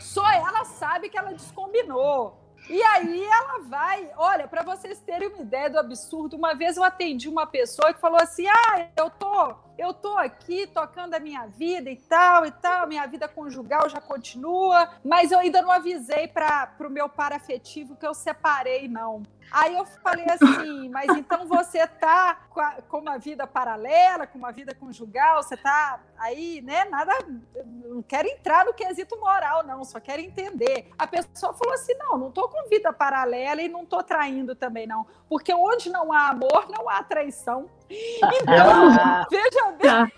[0.00, 2.49] Só ela sabe que ela descombinou.
[2.70, 6.84] E aí ela vai, olha, para vocês terem uma ideia do absurdo, uma vez eu
[6.84, 11.46] atendi uma pessoa que falou assim: "Ah, eu tô eu tô aqui tocando a minha
[11.46, 16.28] vida e tal e tal, minha vida conjugal já continua, mas eu ainda não avisei
[16.28, 19.22] para o meu par afetivo que eu separei, não.
[19.50, 24.38] Aí eu falei assim, mas então você tá com, a, com, uma vida paralela, com
[24.38, 26.84] uma vida conjugal, você tá aí, né?
[26.84, 27.12] Nada,
[27.64, 30.90] não quero entrar no quesito moral, não, só quero entender.
[30.96, 34.86] A pessoa falou assim: não, não tô com vida paralela e não tô traindo também,
[34.86, 35.04] não.
[35.28, 37.68] Porque onde não há amor, não há traição.
[37.90, 39.26] Então, ah.
[39.28, 39.90] veja bem.
[39.90, 40.08] Tá.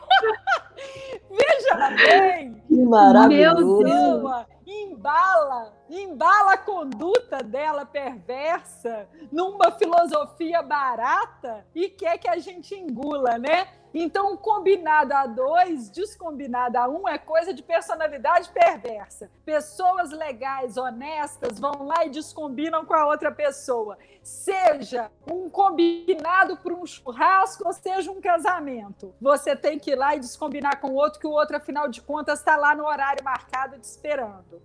[1.30, 2.62] veja bem.
[2.68, 3.78] Que maravilhoso.
[3.78, 12.38] Meu Deus, embala embala a conduta dela perversa numa filosofia barata e quer que a
[12.38, 13.68] gente engula, né?
[13.94, 19.30] Então, combinado a dois, descombinado a um, é coisa de personalidade perversa.
[19.44, 23.98] Pessoas legais, honestas, vão lá e descombinam com a outra pessoa.
[24.22, 29.14] Seja um combinado para um churrasco ou seja um casamento.
[29.20, 32.00] Você tem que ir lá e descombinar com o outro, que o outro, afinal de
[32.00, 34.62] contas, está lá no horário marcado te esperando.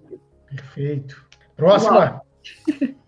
[0.47, 1.25] Perfeito.
[1.55, 2.21] Próxima.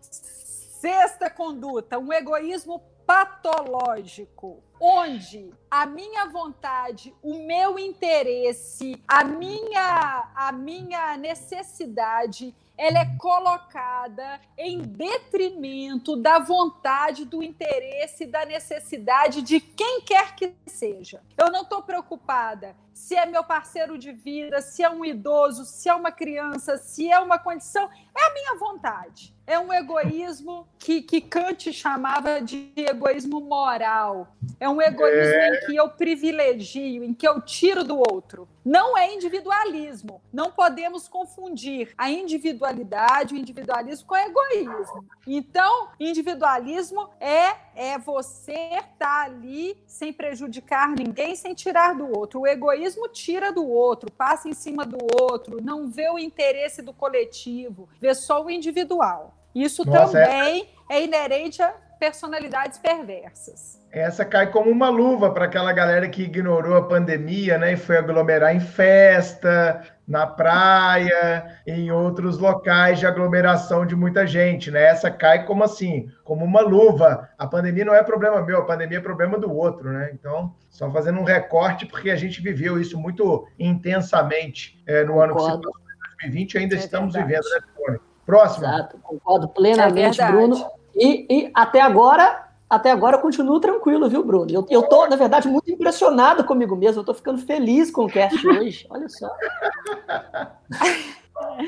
[0.02, 10.52] Sexta conduta, um egoísmo patológico, onde a minha vontade, o meu interesse, a minha a
[10.52, 20.00] minha necessidade ela é colocada em detrimento da vontade, do interesse, da necessidade de quem
[20.00, 21.22] quer que seja.
[21.38, 25.90] Eu não estou preocupada se é meu parceiro de vida, se é um idoso, se
[25.90, 29.36] é uma criança, se é uma condição, é a minha vontade.
[29.50, 34.28] É um egoísmo que, que Kant chamava de egoísmo moral.
[34.60, 35.50] É um egoísmo é...
[35.50, 38.48] em que eu privilegio, em que eu tiro do outro.
[38.64, 40.22] Não é individualismo.
[40.32, 45.06] Não podemos confundir a individualidade, o individualismo com o egoísmo.
[45.26, 52.42] Então, individualismo é é você estar tá ali sem prejudicar ninguém, sem tirar do outro.
[52.42, 56.94] O egoísmo tira do outro, passa em cima do outro, não vê o interesse do
[56.94, 59.39] coletivo, vê só o individual.
[59.54, 60.98] Isso Nossa, também é...
[60.98, 63.80] é inerente a personalidades perversas.
[63.92, 67.98] Essa cai como uma luva para aquela galera que ignorou a pandemia, né, e foi
[67.98, 74.84] aglomerar em festa, na praia, em outros locais de aglomeração de muita gente, né?
[74.84, 77.30] Essa cai como assim, como uma luva.
[77.38, 80.10] A pandemia não é problema meu, a pandemia é problema do outro, né?
[80.14, 85.24] Então, só fazendo um recorte porque a gente viveu isso muito intensamente é, no Concordo.
[85.24, 85.74] ano que se passou,
[86.22, 87.34] 2020, ainda é estamos verdade.
[87.34, 88.09] vivendo, né, Tony?
[88.30, 88.66] Próximo.
[88.68, 90.56] Exato, concordo plenamente, é Bruno.
[90.96, 94.52] E, e até agora até agora eu continuo tranquilo, viu, Bruno?
[94.52, 97.02] Eu, eu tô, na verdade, muito impressionado comigo mesmo.
[97.02, 98.86] Eu tô ficando feliz com o cast hoje.
[98.92, 99.28] Olha só.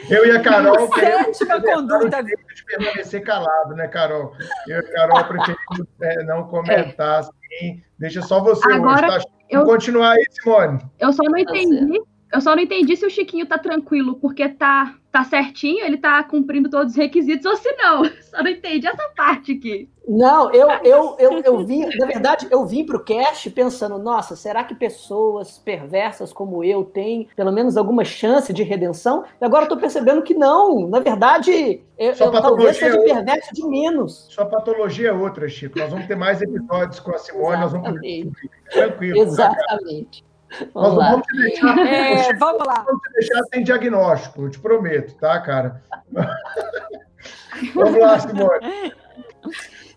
[0.10, 2.22] Eu e a Carol Sétima conduta.
[2.22, 4.34] de permanecer calado, né, Carol?
[4.68, 7.82] Eu e a Carol preferimos é, não comentar assim.
[7.98, 9.32] Deixa só você Agora, hoje, tá?
[9.50, 9.64] Eu...
[9.64, 10.80] Continuar aí, Simone.
[11.00, 12.02] Eu só não entendi.
[12.34, 16.24] Eu só não entendi se o Chiquinho tá tranquilo porque tá, tá certinho, ele tá
[16.24, 18.04] cumprindo todos os requisitos, ou se não.
[18.24, 19.90] Só não entendi essa parte aqui.
[20.08, 24.36] Não, eu, eu, eu, eu vim, na verdade, eu vim para o cast pensando, nossa,
[24.36, 29.24] será que pessoas perversas como eu têm pelo menos alguma chance de redenção?
[29.40, 30.88] E agora eu tô percebendo que não.
[30.88, 34.28] Na verdade, eu, eu talvez seja é perverso de menos.
[34.30, 35.78] Sua patologia é outra, Chico.
[35.78, 38.00] Nós vamos ter mais episódios com a Simone, nós vamos
[38.72, 39.20] Tranquilo.
[39.20, 40.24] Exatamente.
[40.74, 42.84] Vamos Nós vamos te deixar, é, vamos lá.
[42.86, 45.82] Vamos te deixar sem diagnóstico, eu te prometo, tá, cara?
[47.74, 48.94] vamos lá, Simone.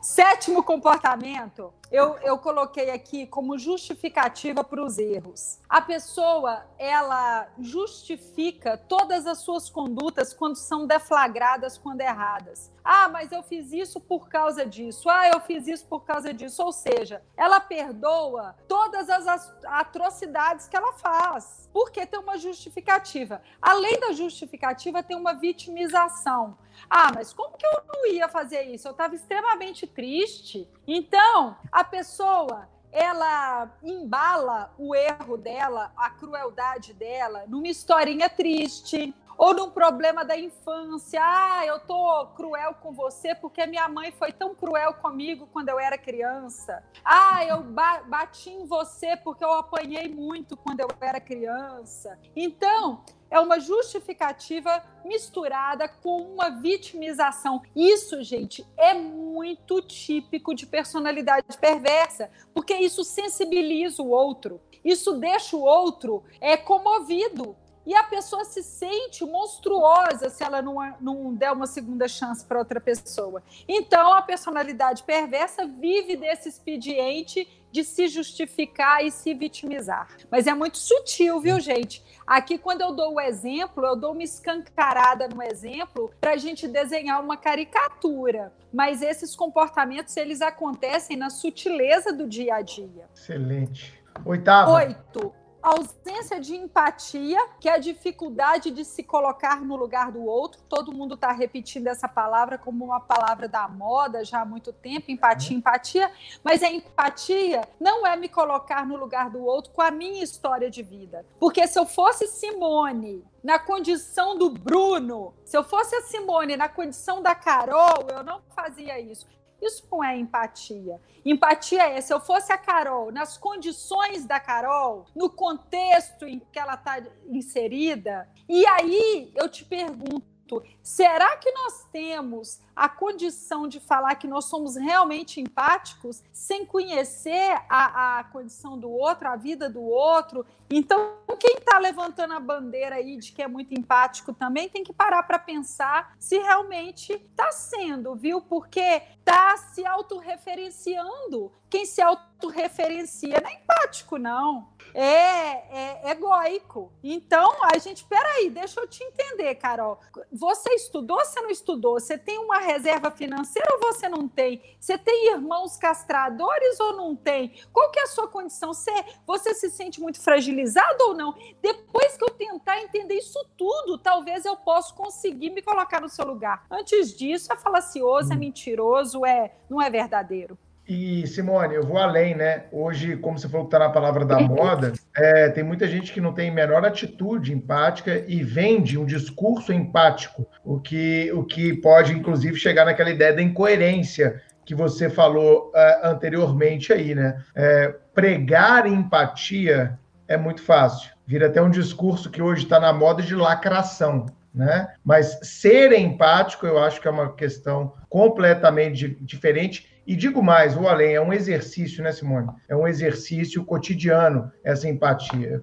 [0.01, 5.61] Sétimo comportamento, eu, eu coloquei aqui como justificativa para os erros.
[5.69, 12.73] A pessoa, ela justifica todas as suas condutas quando são deflagradas quando erradas.
[12.85, 15.09] Ah, mas eu fiz isso por causa disso.
[15.09, 16.63] Ah, eu fiz isso por causa disso.
[16.63, 23.41] Ou seja, ela perdoa todas as atrocidades que ela faz, porque tem uma justificativa.
[23.61, 26.59] Além da justificativa, tem uma vitimização.
[26.91, 28.87] Ah, mas como que eu não ia fazer isso?
[28.87, 30.69] Eu estava extremamente triste.
[30.87, 39.55] Então, a pessoa ela embala o erro dela, a crueldade dela, numa historinha triste, ou
[39.55, 41.21] num problema da infância.
[41.23, 45.79] Ah, eu tô cruel com você porque minha mãe foi tão cruel comigo quando eu
[45.79, 46.83] era criança.
[47.05, 52.19] Ah, eu ba bati em você porque eu apanhei muito quando eu era criança.
[52.35, 57.63] Então, é uma justificativa misturada com uma vitimização.
[57.75, 64.61] Isso, gente, é muito típico de personalidade perversa, porque isso sensibiliza o outro.
[64.85, 70.77] Isso deixa o outro é comovido e a pessoa se sente monstruosa se ela não,
[71.01, 73.43] não der uma segunda chance para outra pessoa.
[73.69, 80.07] Então, a personalidade perversa vive desse expediente de se justificar e se vitimizar.
[80.31, 82.05] Mas é muito sutil, viu, gente?
[82.25, 86.69] Aqui, quando eu dou o exemplo, eu dou uma escancarada no exemplo para a gente
[86.69, 88.53] desenhar uma caricatura.
[88.73, 93.09] Mas esses comportamentos, eles acontecem na sutileza do dia a dia.
[93.13, 94.01] Excelente.
[94.25, 94.73] Oitavo.
[94.75, 95.35] Oito
[95.65, 100.61] ausência de empatia, que é a dificuldade de se colocar no lugar do outro.
[100.69, 105.11] Todo mundo está repetindo essa palavra como uma palavra da moda já há muito tempo,
[105.11, 109.91] empatia, empatia, mas a empatia não é me colocar no lugar do outro com a
[109.91, 111.25] minha história de vida.
[111.41, 116.69] Porque se eu fosse Simone na condição do Bruno, se eu fosse a Simone na
[116.69, 119.27] condição da Carol, eu não fazia isso.
[119.61, 121.01] Isso não é empatia.
[121.25, 126.59] Empatia é se eu fosse a Carol, nas condições da Carol, no contexto em que
[126.59, 128.29] ela está inserida.
[128.49, 130.34] E aí eu te pergunto:
[130.83, 137.57] será que nós temos a condição de falar que nós somos realmente empáticos sem conhecer
[137.69, 140.45] a, a condição do outro, a vida do outro.
[140.69, 144.93] Então, quem está levantando a bandeira aí de que é muito empático também tem que
[144.93, 148.41] parar para pensar se realmente está sendo, viu?
[148.41, 151.53] Porque está se autorreferenciando.
[151.71, 154.69] Quem se autorreferencia não é empático, não.
[154.95, 156.93] É, é egoico.
[157.03, 159.99] Então, a gente, peraí, deixa eu te entender, Carol.
[160.33, 161.95] Você estudou, você não estudou?
[161.95, 164.63] Você tem uma reserva financeira ou você não tem?
[164.79, 167.55] Você tem irmãos castradores ou não tem?
[167.73, 168.73] Qual que é a sua condição?
[168.73, 168.93] Você,
[169.27, 171.35] você se sente muito fragilizado ou não?
[171.61, 176.25] Depois que eu tentar entender isso tudo, talvez eu possa conseguir me colocar no seu
[176.25, 176.67] lugar.
[176.71, 178.39] Antes disso, é falacioso, é hum.
[178.39, 180.57] mentiroso, é não é verdadeiro.
[180.87, 182.65] E, Simone, eu vou além, né?
[182.71, 186.21] Hoje, como você falou que está na palavra da moda, é, tem muita gente que
[186.21, 192.13] não tem menor atitude empática e vende um discurso empático, o que, o que pode,
[192.13, 197.43] inclusive, chegar naquela ideia da incoerência que você falou uh, anteriormente aí, né?
[197.55, 201.13] É, pregar empatia é muito fácil.
[201.27, 204.27] Vira até um discurso que hoje está na moda de lacração.
[204.55, 204.89] Né?
[205.05, 210.89] Mas ser empático, eu acho que é uma questão completamente diferente e digo mais, vou
[210.89, 212.49] além, é um exercício, né, Simone?
[212.69, 215.63] É um exercício cotidiano essa empatia,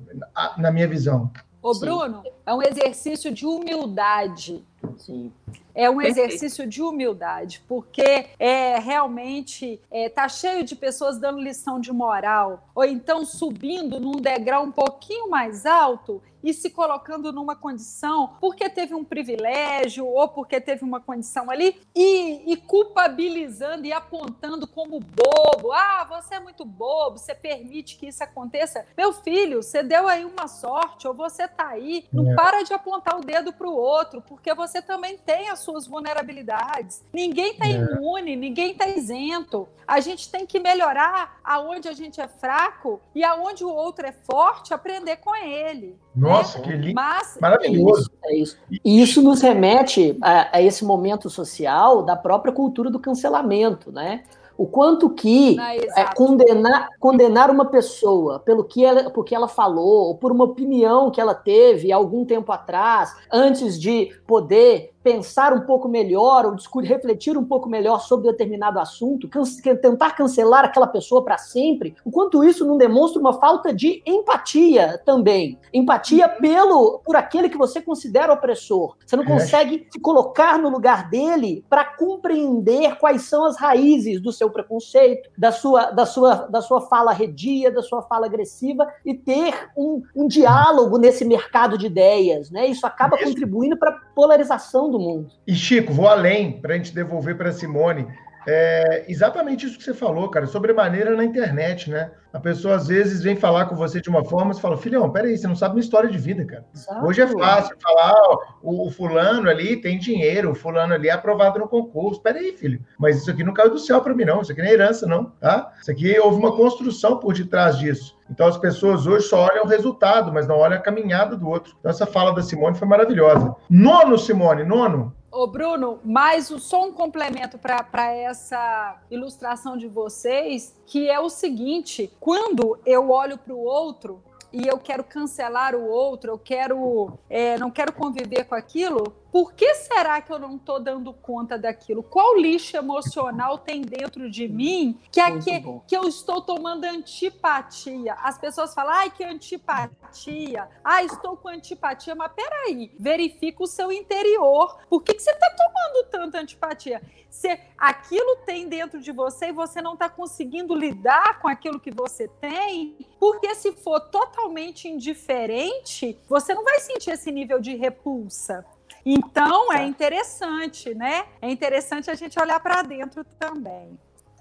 [0.57, 1.31] na minha visão.
[1.61, 2.31] Ô, Bruno, Sim.
[2.43, 4.65] é um exercício de humildade.
[4.97, 5.31] Sim.
[5.75, 11.79] É um exercício de humildade, porque é realmente é, tá cheio de pessoas dando lição
[11.79, 17.55] de moral, ou então subindo num degrau um pouquinho mais alto e se colocando numa
[17.55, 23.93] condição porque teve um privilégio ou porque teve uma condição ali e, e culpabilizando e
[23.93, 25.71] apontando como bobo.
[25.71, 28.85] Ah, você é muito bobo, você permite que isso aconteça.
[28.97, 32.05] Meu filho, você deu aí uma sorte ou você tá aí.
[32.11, 32.35] Não é.
[32.35, 37.03] para de apontar o dedo para o outro, porque você também tem as suas vulnerabilidades.
[37.13, 37.71] Ninguém está é.
[37.71, 39.67] imune, ninguém está isento.
[39.87, 44.11] A gente tem que melhorar aonde a gente é fraco e aonde o outro é
[44.11, 45.99] forte, aprender com ele.
[46.31, 46.63] Nossa, né?
[46.63, 46.93] que lindo.
[46.95, 48.11] Mas, Maravilhoso.
[48.25, 48.81] É isso, é isso.
[48.85, 54.23] E isso nos remete a, a esse momento social da própria cultura do cancelamento, né?
[54.61, 60.15] o quanto que é, condenar, condenar uma pessoa pelo que ela, porque ela falou, ou
[60.15, 65.87] por uma opinião que ela teve algum tempo atrás, antes de poder pensar um pouco
[65.87, 71.37] melhor ou refletir um pouco melhor sobre determinado assunto, can tentar cancelar aquela pessoa para
[71.37, 75.57] sempre, enquanto isso não demonstra uma falta de empatia também.
[75.73, 76.41] Empatia uhum.
[76.41, 78.95] pelo por aquele que você considera opressor.
[79.05, 79.27] Você não é.
[79.27, 85.29] consegue se colocar no lugar dele para compreender quais são as raízes do seu preconceito,
[85.37, 90.01] da sua, da sua, da sua fala redia, da sua fala agressiva e ter um,
[90.15, 92.51] um diálogo nesse mercado de ideias.
[92.51, 92.67] Né?
[92.67, 95.27] Isso acaba contribuindo para a polarização do mundo.
[95.47, 98.07] E Chico, vou além para a gente devolver para Simone.
[98.47, 102.11] É exatamente isso que você falou, cara, sobre maneira na internet, né?
[102.33, 105.37] A pessoa às vezes vem falar com você de uma forma, você fala, filhão, peraí,
[105.37, 106.65] você não sabe minha história de vida, cara.
[106.73, 107.05] Exato.
[107.05, 111.11] Hoje é fácil falar, ó, o, o, fulano ali tem dinheiro, o fulano ali é
[111.11, 112.21] aprovado no concurso.
[112.21, 114.41] Peraí, filho, mas isso aqui não caiu do céu para mim, não.
[114.41, 115.73] Isso aqui não é herança, não, tá?
[115.79, 118.17] Isso aqui houve uma construção por detrás disso.
[118.31, 121.75] Então as pessoas hoje só olham o resultado, mas não olham a caminhada do outro.
[121.77, 123.53] Então essa fala da Simone foi maravilhosa.
[123.69, 125.13] Nono, Simone, nono.
[125.31, 132.11] Ô, Bruno, mais só um complemento para essa ilustração de vocês, que é o seguinte:
[132.19, 134.21] quando eu olho para o outro,
[134.51, 139.53] e eu quero cancelar o outro, eu quero, é, não quero conviver com aquilo, por
[139.53, 142.03] que será que eu não estou dando conta daquilo?
[142.03, 148.13] Qual lixo emocional tem dentro de mim que, é que, que eu estou tomando antipatia?
[148.15, 150.67] As pessoas falam, ai, que antipatia.
[150.83, 152.13] Ah, estou com antipatia.
[152.13, 154.77] Mas peraí, verifica o seu interior.
[154.89, 157.01] Por que, que você está tomando tanta antipatia?
[157.29, 161.91] Se aquilo tem dentro de você e você não está conseguindo lidar com aquilo que
[161.91, 168.65] você tem, porque se for totalmente indiferente, você não vai sentir esse nível de repulsa.
[169.05, 171.25] Então é interessante, né?
[171.41, 173.97] É interessante a gente olhar para dentro também.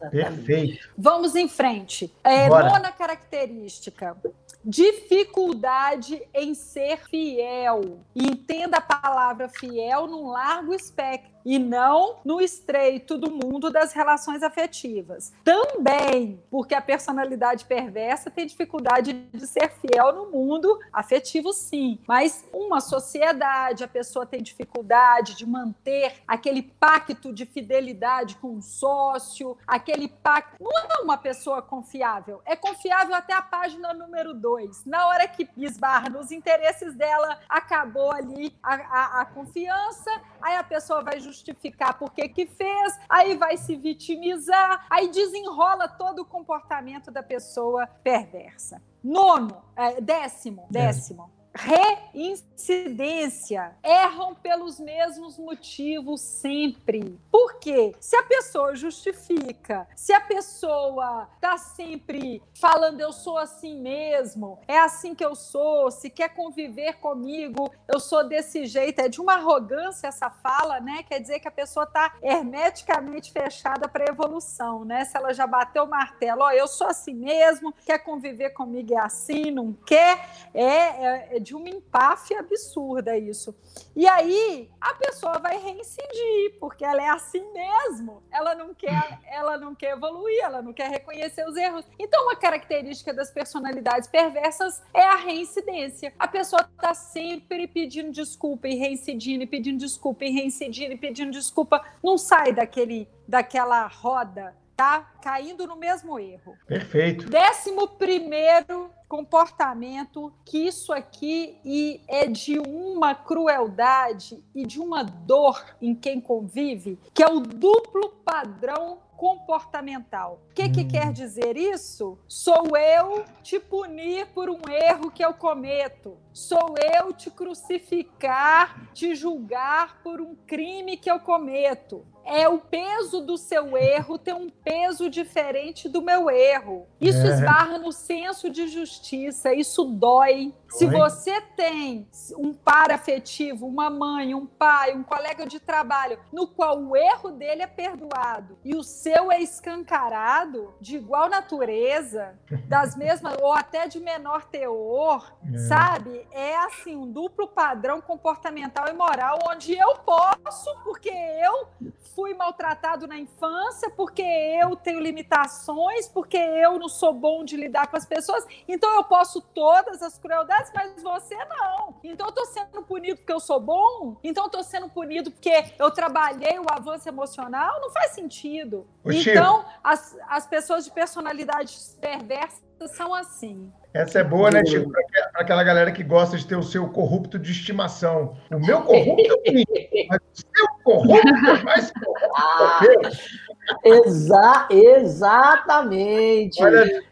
[0.09, 0.89] Perfeito.
[0.97, 2.13] Vamos em frente.
[2.25, 4.17] É, nona característica
[4.65, 8.01] dificuldade em ser fiel.
[8.15, 14.43] entenda a palavra fiel num largo espectro e não no estreito do mundo das relações
[14.43, 15.33] afetivas.
[15.45, 22.45] Também porque a personalidade perversa tem dificuldade de ser fiel no mundo afetivo, sim, mas
[22.53, 29.57] uma sociedade, a pessoa tem dificuldade de manter aquele pacto de fidelidade com um sócio,
[29.67, 30.57] aquele pacto.
[30.61, 34.85] Não é uma pessoa confiável, é confiável até a página número dois.
[34.85, 40.11] Na hora que esbarra nos interesses dela, acabou ali a, a, a confiança,
[40.41, 45.89] aí a pessoa vai justificar por que que fez, aí vai se vitimizar, aí desenrola
[45.89, 48.83] todo o comportamento da pessoa perversa.
[49.03, 53.77] Nono, é, décimo, décimo reincidência.
[53.83, 57.19] Erram pelos mesmos motivos sempre.
[57.31, 57.95] Por quê?
[58.01, 64.79] Se a pessoa justifica, se a pessoa tá sempre falando eu sou assim mesmo, é
[64.79, 69.35] assim que eu sou, se quer conviver comigo, eu sou desse jeito, é de uma
[69.35, 71.03] arrogância essa fala, né?
[71.03, 75.05] Quer dizer que a pessoa tá hermeticamente fechada para evolução, né?
[75.05, 78.99] Se ela já bateu o martelo, ó, eu sou assim mesmo, quer conviver comigo é
[78.99, 83.55] assim, não quer, é, é, é de uma empáfia absurda isso.
[83.95, 88.23] E aí a pessoa vai reincidir, porque ela é assim mesmo.
[88.31, 91.85] Ela não quer, ela não quer evoluir, ela não quer reconhecer os erros.
[91.99, 96.13] Então, uma característica das personalidades perversas é a reincidência.
[96.19, 101.31] A pessoa está sempre pedindo desculpa e reincidindo, e pedindo desculpa e reincidindo, e pedindo
[101.31, 101.85] desculpa.
[102.03, 106.57] Não sai daquele daquela roda tá caindo no mesmo erro.
[106.67, 107.29] Perfeito.
[107.29, 115.61] Décimo primeiro comportamento que isso aqui e é de uma crueldade e de uma dor
[115.83, 120.41] em quem convive, que é o duplo padrão comportamental.
[120.51, 120.89] O que, que hum.
[120.89, 122.19] quer dizer isso?
[122.27, 126.17] Sou eu te punir por um erro que eu cometo.
[126.33, 133.21] Sou eu te crucificar, te julgar por um crime que eu cometo é o peso
[133.21, 136.87] do seu erro ter um peso diferente do meu erro.
[137.01, 137.31] Isso é.
[137.31, 140.55] esbarra no senso de justiça, isso dói.
[140.69, 142.09] Se você tem
[142.39, 147.33] um par afetivo, uma mãe, um pai, um colega de trabalho, no qual o erro
[147.33, 152.39] dele é perdoado e o seu é escancarado, de igual natureza,
[152.69, 155.59] das mesmas, ou até de menor teor, é.
[155.59, 156.25] sabe?
[156.31, 161.69] É assim, um duplo padrão comportamental e moral, onde eu posso, porque eu
[162.15, 167.89] fui maltratado na infância, porque eu tenho limitações, porque eu não sou bom de lidar
[167.89, 171.97] com as pessoas, então eu posso todas as crueldades, mas você não.
[172.05, 174.17] Então eu tô sendo punido porque eu sou bom?
[174.23, 177.81] Então eu tô sendo punido porque eu trabalhei o avanço emocional?
[177.81, 178.87] Não faz sentido.
[179.05, 183.71] O então, as, as pessoas de personalidades perversas são assim.
[183.93, 184.91] Essa é boa, né, Chico?
[184.91, 188.37] Para aquela galera que gosta de ter o seu corrupto de estimação.
[188.51, 193.11] O meu corrupto é bonito, mas o seu corrupto é mais corrupto.
[193.85, 196.63] Exa exatamente.
[196.63, 197.03] Olha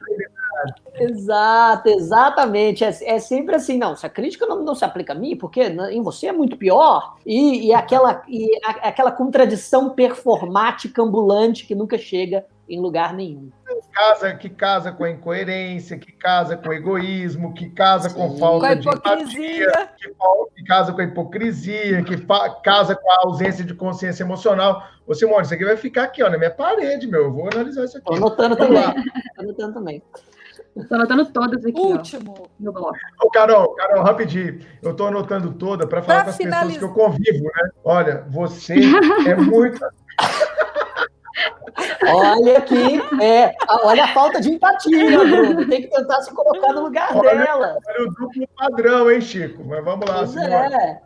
[0.98, 2.84] Exato, exatamente.
[2.84, 3.94] É, é, sempre assim, não.
[3.94, 7.16] Se a crítica não, não se aplica a mim, porque em você é muito pior,
[7.24, 13.50] e, e aquela, e a, aquela contradição performática ambulante que nunca chega em lugar nenhum.
[13.92, 18.38] Casa, que casa com a incoerência, que casa com o egoísmo, que casa Sim, com
[18.38, 20.08] falta com de empatia, que,
[20.54, 22.16] que, casa com a hipocrisia, que
[22.62, 24.86] casa com a ausência de consciência emocional.
[25.06, 27.24] Ô, Simone, isso aqui vai ficar aqui, ó, na minha parede, meu.
[27.24, 28.12] Eu vou analisar isso aqui.
[28.12, 28.84] Estou anotando também.
[28.84, 30.02] Estou anotando também.
[30.76, 31.80] Estou anotando todas aqui.
[31.80, 32.34] Último.
[32.38, 32.96] Ó, no bloco.
[33.20, 34.60] Ô, Carol, Carol, rapidinho.
[34.80, 36.66] Eu estou anotando toda para falar pra com as finalizar.
[36.66, 37.70] pessoas que eu convivo, né?
[37.84, 38.74] Olha, você
[39.26, 39.80] é muito.
[42.06, 45.68] Olha aqui, é, olha a falta de empatia, Bruno.
[45.68, 47.78] Tem que tentar se colocar no lugar olha, dela.
[47.86, 49.64] Olha o duplo padrão, hein, Chico?
[49.64, 50.48] Mas vamos lá, senhor.
[50.48, 51.00] É.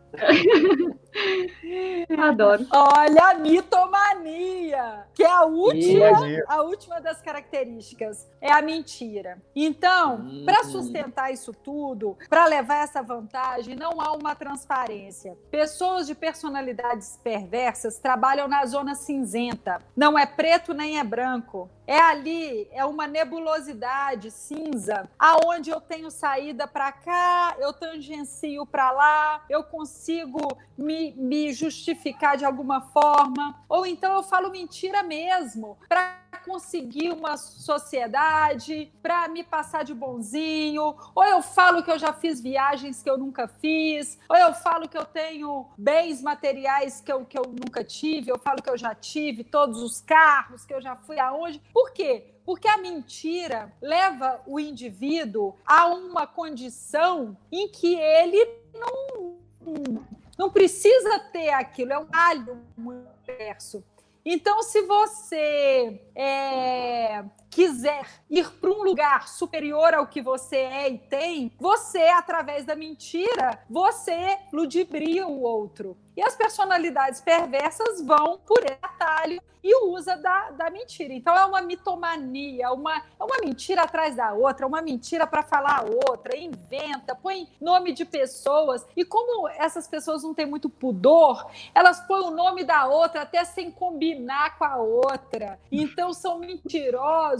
[2.18, 2.66] Adoro.
[2.70, 6.08] Olha a mitomania, que é a última,
[6.48, 9.38] a última das características, é a mentira.
[9.54, 10.42] Então, hum.
[10.44, 15.36] para sustentar isso tudo, para levar essa vantagem, não há uma transparência.
[15.50, 19.80] Pessoas de personalidades perversas trabalham na zona cinzenta.
[19.96, 21.68] Não é preto nem é branco.
[21.93, 28.90] É ali, é uma nebulosidade cinza, aonde eu tenho saída para cá, eu tangencio para
[28.93, 30.40] lá, eu consigo
[30.74, 37.36] me me, justificar de alguma forma, ou então eu falo mentira mesmo, para conseguir uma
[37.36, 43.11] sociedade, para me passar de bonzinho, ou eu falo que eu já fiz viagens que
[43.11, 47.45] eu nunca fiz, ou eu falo que eu tenho bens materiais que eu, que eu
[47.45, 51.18] nunca tive, eu falo que eu já tive todos os carros, que eu já fui
[51.18, 51.61] aonde.
[51.72, 52.35] Por quê?
[52.45, 59.37] Porque a mentira leva o indivíduo a uma condição em que ele não,
[60.39, 63.83] não precisa ter aquilo, é um alho universo.
[64.24, 70.98] Então, se você é, quiser ir para um lugar superior ao que você é e
[70.98, 75.96] tem, você, através da mentira, você ludibria o outro.
[76.16, 81.14] E as personalidades perversas vão por atalho e usa da, da mentira.
[81.14, 85.78] Então é uma mitomania, uma, é uma mentira atrás da outra, uma mentira para falar
[85.80, 88.84] a outra, inventa, põe nome de pessoas.
[88.96, 93.44] E como essas pessoas não têm muito pudor, elas põem o nome da outra até
[93.44, 95.59] sem combinar com a outra.
[95.70, 96.42] Então são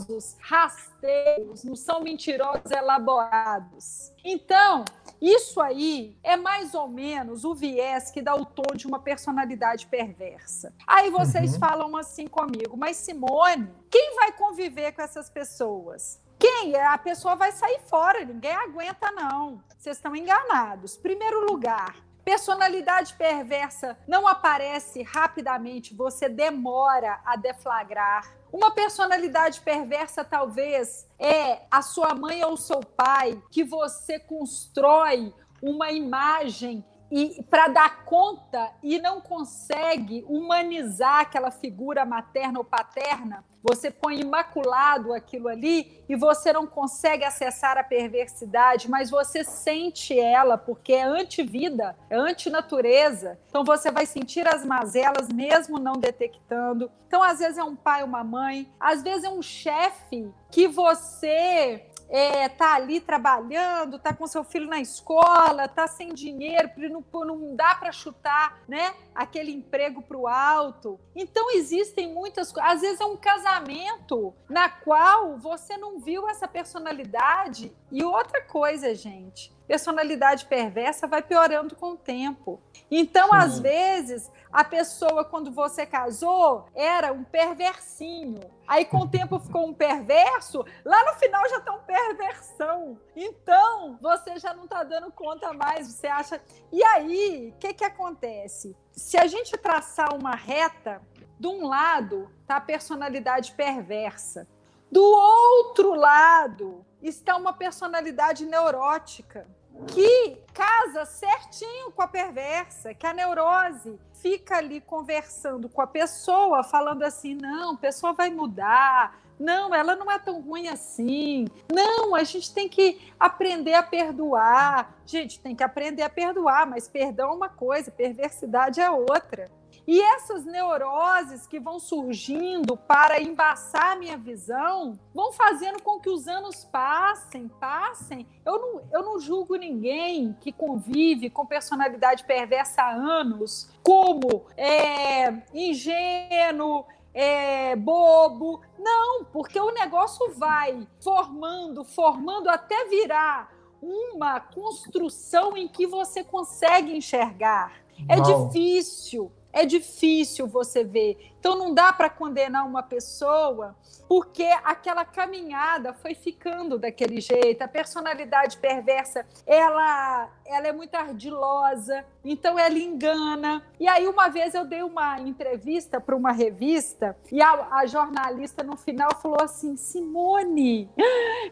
[0.03, 4.12] mentirosos, rasteiros, não são mentirosos elaborados.
[4.24, 4.84] Então,
[5.20, 9.86] isso aí é mais ou menos o viés que dá o tom de uma personalidade
[9.86, 10.74] perversa.
[10.86, 11.59] Aí vocês uhum.
[11.59, 16.20] falam assim comigo, mas Simone, quem vai conviver com essas pessoas?
[16.38, 16.76] Quem?
[16.76, 19.62] A pessoa vai sair fora, ninguém aguenta, não.
[19.78, 20.96] Vocês estão enganados.
[20.96, 21.94] Primeiro lugar,
[22.24, 28.32] Personalidade perversa não aparece rapidamente, você demora a deflagrar.
[28.53, 35.32] Uma personalidade perversa, talvez, é a sua mãe ou seu pai, que você constrói
[35.62, 36.84] uma imagem
[37.14, 44.18] e para dar conta e não consegue humanizar aquela figura materna ou paterna, você põe
[44.18, 50.94] imaculado aquilo ali e você não consegue acessar a perversidade, mas você sente ela porque
[50.94, 53.38] é antivida, é antinatureza.
[53.46, 56.90] Então você vai sentir as mazelas mesmo não detectando.
[57.06, 61.91] Então às vezes é um pai, uma mãe, às vezes é um chefe que você
[62.12, 67.56] é, tá ali trabalhando, tá com seu filho na escola, tá sem dinheiro, não, não
[67.56, 68.94] dá para chutar, né?
[69.14, 71.00] Aquele emprego para o alto.
[71.16, 72.70] Então existem muitas coisas.
[72.70, 77.72] Às vezes é um casamento na qual você não viu essa personalidade.
[77.90, 82.60] E outra coisa, gente, personalidade perversa vai piorando com o tempo.
[82.90, 83.36] Então, Sim.
[83.36, 88.40] às vezes, a pessoa, quando você casou, era um perversinho.
[88.68, 90.62] Aí, com o tempo, ficou um perverso.
[90.84, 93.00] Lá no final, já está um perversão.
[93.16, 95.88] Então, você já não está dando conta mais.
[95.88, 96.40] Você acha.
[96.70, 98.76] E aí, o que, que acontece?
[98.92, 101.00] Se a gente traçar uma reta,
[101.40, 104.46] de um lado está a personalidade perversa.
[104.90, 109.48] Do outro lado está uma personalidade neurótica
[109.88, 116.62] que casa certinho com a perversa, que a neurose fica ali conversando com a pessoa,
[116.62, 121.46] falando assim: não, a pessoa vai mudar, não, ela não é tão ruim assim.
[121.72, 124.94] Não, a gente tem que aprender a perdoar.
[125.04, 129.50] Gente, tem que aprender a perdoar, mas perdão é uma coisa, perversidade é outra.
[129.86, 136.08] E essas neuroses que vão surgindo para embaçar a minha visão vão fazendo com que
[136.08, 138.26] os anos passem, passem.
[138.44, 145.32] Eu não, eu não julgo ninguém que convive com personalidade perversa há anos, como é,
[145.52, 148.60] ingênuo, é, bobo.
[148.78, 156.96] Não, porque o negócio vai formando, formando até virar uma construção em que você consegue
[156.96, 157.82] enxergar.
[158.08, 161.32] É difícil, é difícil você ver.
[161.38, 163.76] Então não dá para condenar uma pessoa
[164.09, 167.62] porque aquela caminhada foi ficando daquele jeito.
[167.62, 173.62] A personalidade perversa, ela, ela é muito ardilosa, então ela engana.
[173.80, 178.62] E aí uma vez eu dei uma entrevista para uma revista e a, a jornalista
[178.62, 180.90] no final falou assim: "Simone,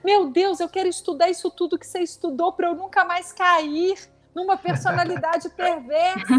[0.04, 3.98] meu Deus, eu quero estudar isso tudo que você estudou para eu nunca mais cair
[4.34, 6.34] numa personalidade perversa.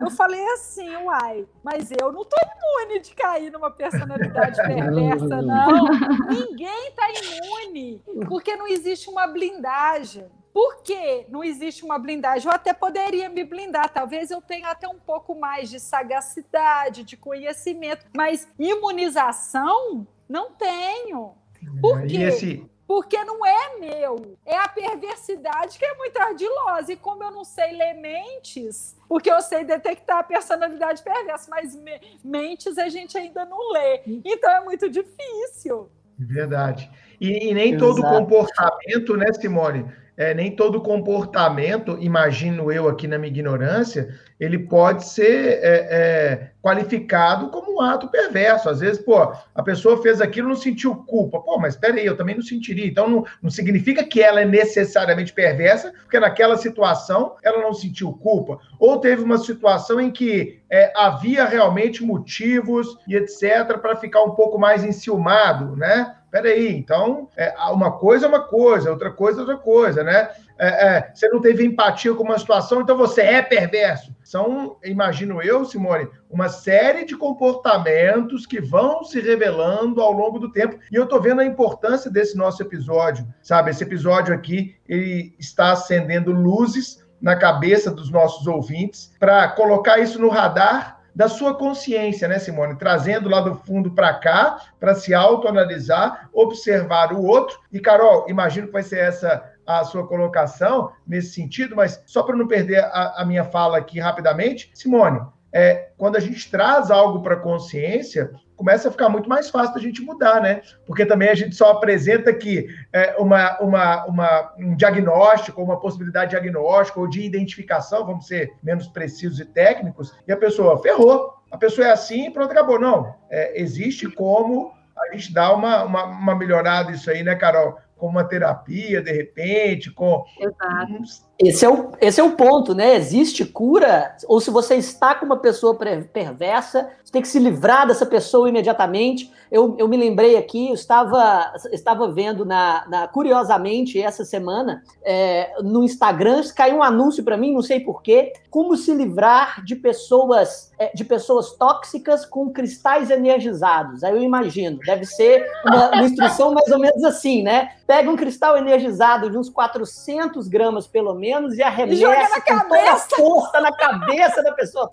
[0.00, 5.84] Eu falei assim, uai, mas eu não tô imune de cair numa personalidade perversa, não.
[6.28, 10.26] Ninguém tá imune, porque não existe uma blindagem.
[10.52, 12.48] Por que não existe uma blindagem?
[12.48, 17.16] Eu até poderia me blindar, talvez eu tenha até um pouco mais de sagacidade, de
[17.16, 21.34] conhecimento, mas imunização não tenho.
[21.80, 22.66] Por quê?
[22.88, 24.38] Porque não é meu.
[24.46, 26.90] É a perversidade que é muito ardilosa.
[26.90, 31.76] E como eu não sei ler mentes, porque eu sei detectar a personalidade perversa, mas
[31.76, 34.00] me mentes a gente ainda não lê.
[34.24, 35.90] Então é muito difícil.
[36.18, 36.90] Verdade.
[37.20, 37.94] E, e nem Exato.
[37.94, 39.84] todo comportamento, né, Simone?
[40.18, 46.50] É, nem todo comportamento, imagino eu aqui na minha ignorância, ele pode ser é, é,
[46.60, 48.68] qualificado como um ato perverso.
[48.68, 51.38] Às vezes, pô, a pessoa fez aquilo não sentiu culpa.
[51.38, 52.84] Pô, mas espera aí, eu também não sentiria.
[52.84, 58.12] Então, não, não significa que ela é necessariamente perversa, porque naquela situação ela não sentiu
[58.12, 58.58] culpa.
[58.80, 63.78] Ou teve uma situação em que é, havia realmente motivos e etc.
[63.80, 66.16] para ficar um pouco mais enciumado, né?
[66.30, 70.28] Peraí, então, é, uma coisa é uma coisa, outra coisa é outra coisa, né?
[70.58, 74.14] É, é, você não teve empatia com uma situação, então você é perverso.
[74.22, 80.52] São, imagino eu, Simone, uma série de comportamentos que vão se revelando ao longo do
[80.52, 80.78] tempo.
[80.92, 83.70] E eu estou vendo a importância desse nosso episódio, sabe?
[83.70, 90.20] Esse episódio aqui, ele está acendendo luzes na cabeça dos nossos ouvintes para colocar isso
[90.20, 92.76] no radar da sua consciência, né, Simone?
[92.76, 97.58] Trazendo lá do fundo para cá, para se autoanalisar, observar o outro.
[97.72, 102.36] E, Carol, imagino que vai ser essa a sua colocação nesse sentido, mas só para
[102.36, 105.20] não perder a, a, minha fala aqui rapidamente, Simone,
[105.52, 109.74] é, quando a gente traz algo para a consciência, começa a ficar muito mais fácil
[109.74, 110.60] da gente mudar, né?
[110.84, 116.30] Porque também a gente só apresenta aqui é, uma, uma, uma, um diagnóstico, uma possibilidade
[116.30, 121.34] diagnóstica ou de identificação, vamos ser menos precisos e técnicos, e a pessoa ferrou.
[121.50, 122.80] A pessoa é assim, pronto, acabou.
[122.80, 127.78] Não, é, existe como a gente dar uma, uma, uma melhorada isso aí, né, Carol?
[127.98, 130.24] Com uma terapia, de repente, com.
[130.40, 131.28] Exato.
[131.38, 132.96] Esse é, o, esse é o ponto, né?
[132.96, 137.86] Existe cura, ou se você está com uma pessoa perversa, você tem que se livrar
[137.86, 139.32] dessa pessoa imediatamente.
[139.50, 145.52] Eu, eu me lembrei aqui, eu estava, estava vendo, na, na curiosamente, essa semana, é,
[145.62, 150.67] no Instagram, caiu um anúncio para mim, não sei porquê, como se livrar de pessoas,
[150.94, 154.04] de pessoas tóxicas com cristais energizados.
[154.04, 157.72] Aí eu imagino, deve ser uma, uma instrução mais ou menos assim, né?
[157.86, 162.96] Pega um cristal energizado de uns 400 gramas, pelo menos, e arremessa com toda a
[162.96, 164.90] força na cabeça da pessoa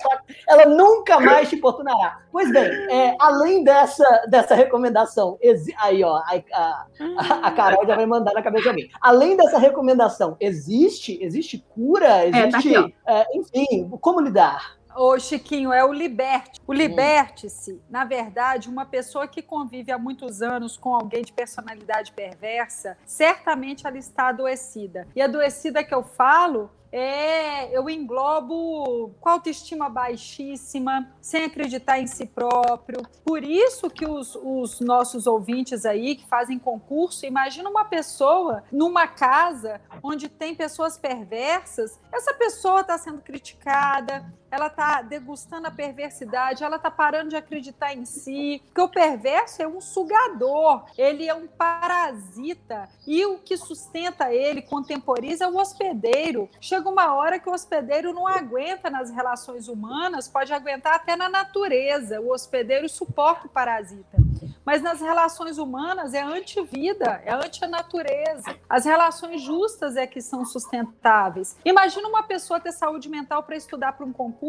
[0.47, 2.19] Ela nunca mais te importunará.
[2.31, 5.37] Pois bem, é, além dessa, dessa recomendação,
[5.79, 8.89] aí ó, a, a, a, Carol já vai mandar na cabeça de alguém.
[9.01, 14.75] Além dessa recomendação, existe, existe cura, existe, é, tá aqui, é, enfim, como lidar?
[14.95, 16.61] Ô, Chiquinho, é o liberte.
[16.65, 22.13] O liberte-se, na verdade, uma pessoa que convive há muitos anos com alguém de personalidade
[22.13, 25.05] perversa, certamente ela está adoecida.
[25.13, 32.25] E adoecida que eu falo é, eu englobo com autoestima baixíssima, sem acreditar em si
[32.25, 33.01] próprio.
[33.21, 39.07] Por isso que os, os nossos ouvintes aí que fazem concurso, imagina uma pessoa numa
[39.07, 44.25] casa onde tem pessoas perversas, essa pessoa está sendo criticada,
[44.55, 49.61] ela está degustando a perversidade, ela está parando de acreditar em si, porque o perverso
[49.61, 55.57] é um sugador, ele é um parasita, e o que sustenta ele, contemporiza, é o
[55.57, 56.49] hospedeiro.
[56.61, 61.27] Chega uma hora que o hospedeiro não aguenta nas relações humanas, pode aguentar até na
[61.27, 64.17] natureza, o hospedeiro suporta o parasita.
[64.65, 68.57] Mas nas relações humanas é anti-vida, é anti-natureza.
[68.67, 71.55] As relações justas é que são sustentáveis.
[71.63, 74.44] Imagina uma pessoa ter saúde mental para estudar para um concurso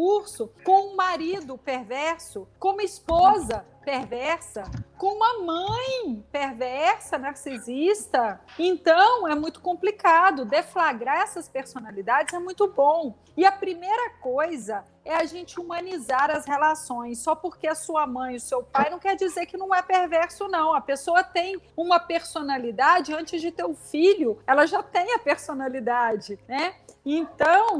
[0.63, 4.63] com um marido perverso, com uma esposa perversa,
[4.97, 8.39] com uma mãe perversa, narcisista.
[8.59, 10.45] Então, é muito complicado.
[10.45, 13.17] Deflagrar essas personalidades é muito bom.
[13.35, 17.19] E a primeira coisa é a gente humanizar as relações.
[17.19, 20.47] Só porque a sua mãe o seu pai não quer dizer que não é perverso,
[20.47, 20.75] não.
[20.75, 26.37] A pessoa tem uma personalidade antes de ter o filho, ela já tem a personalidade,
[26.47, 26.75] né?
[27.05, 27.79] Então,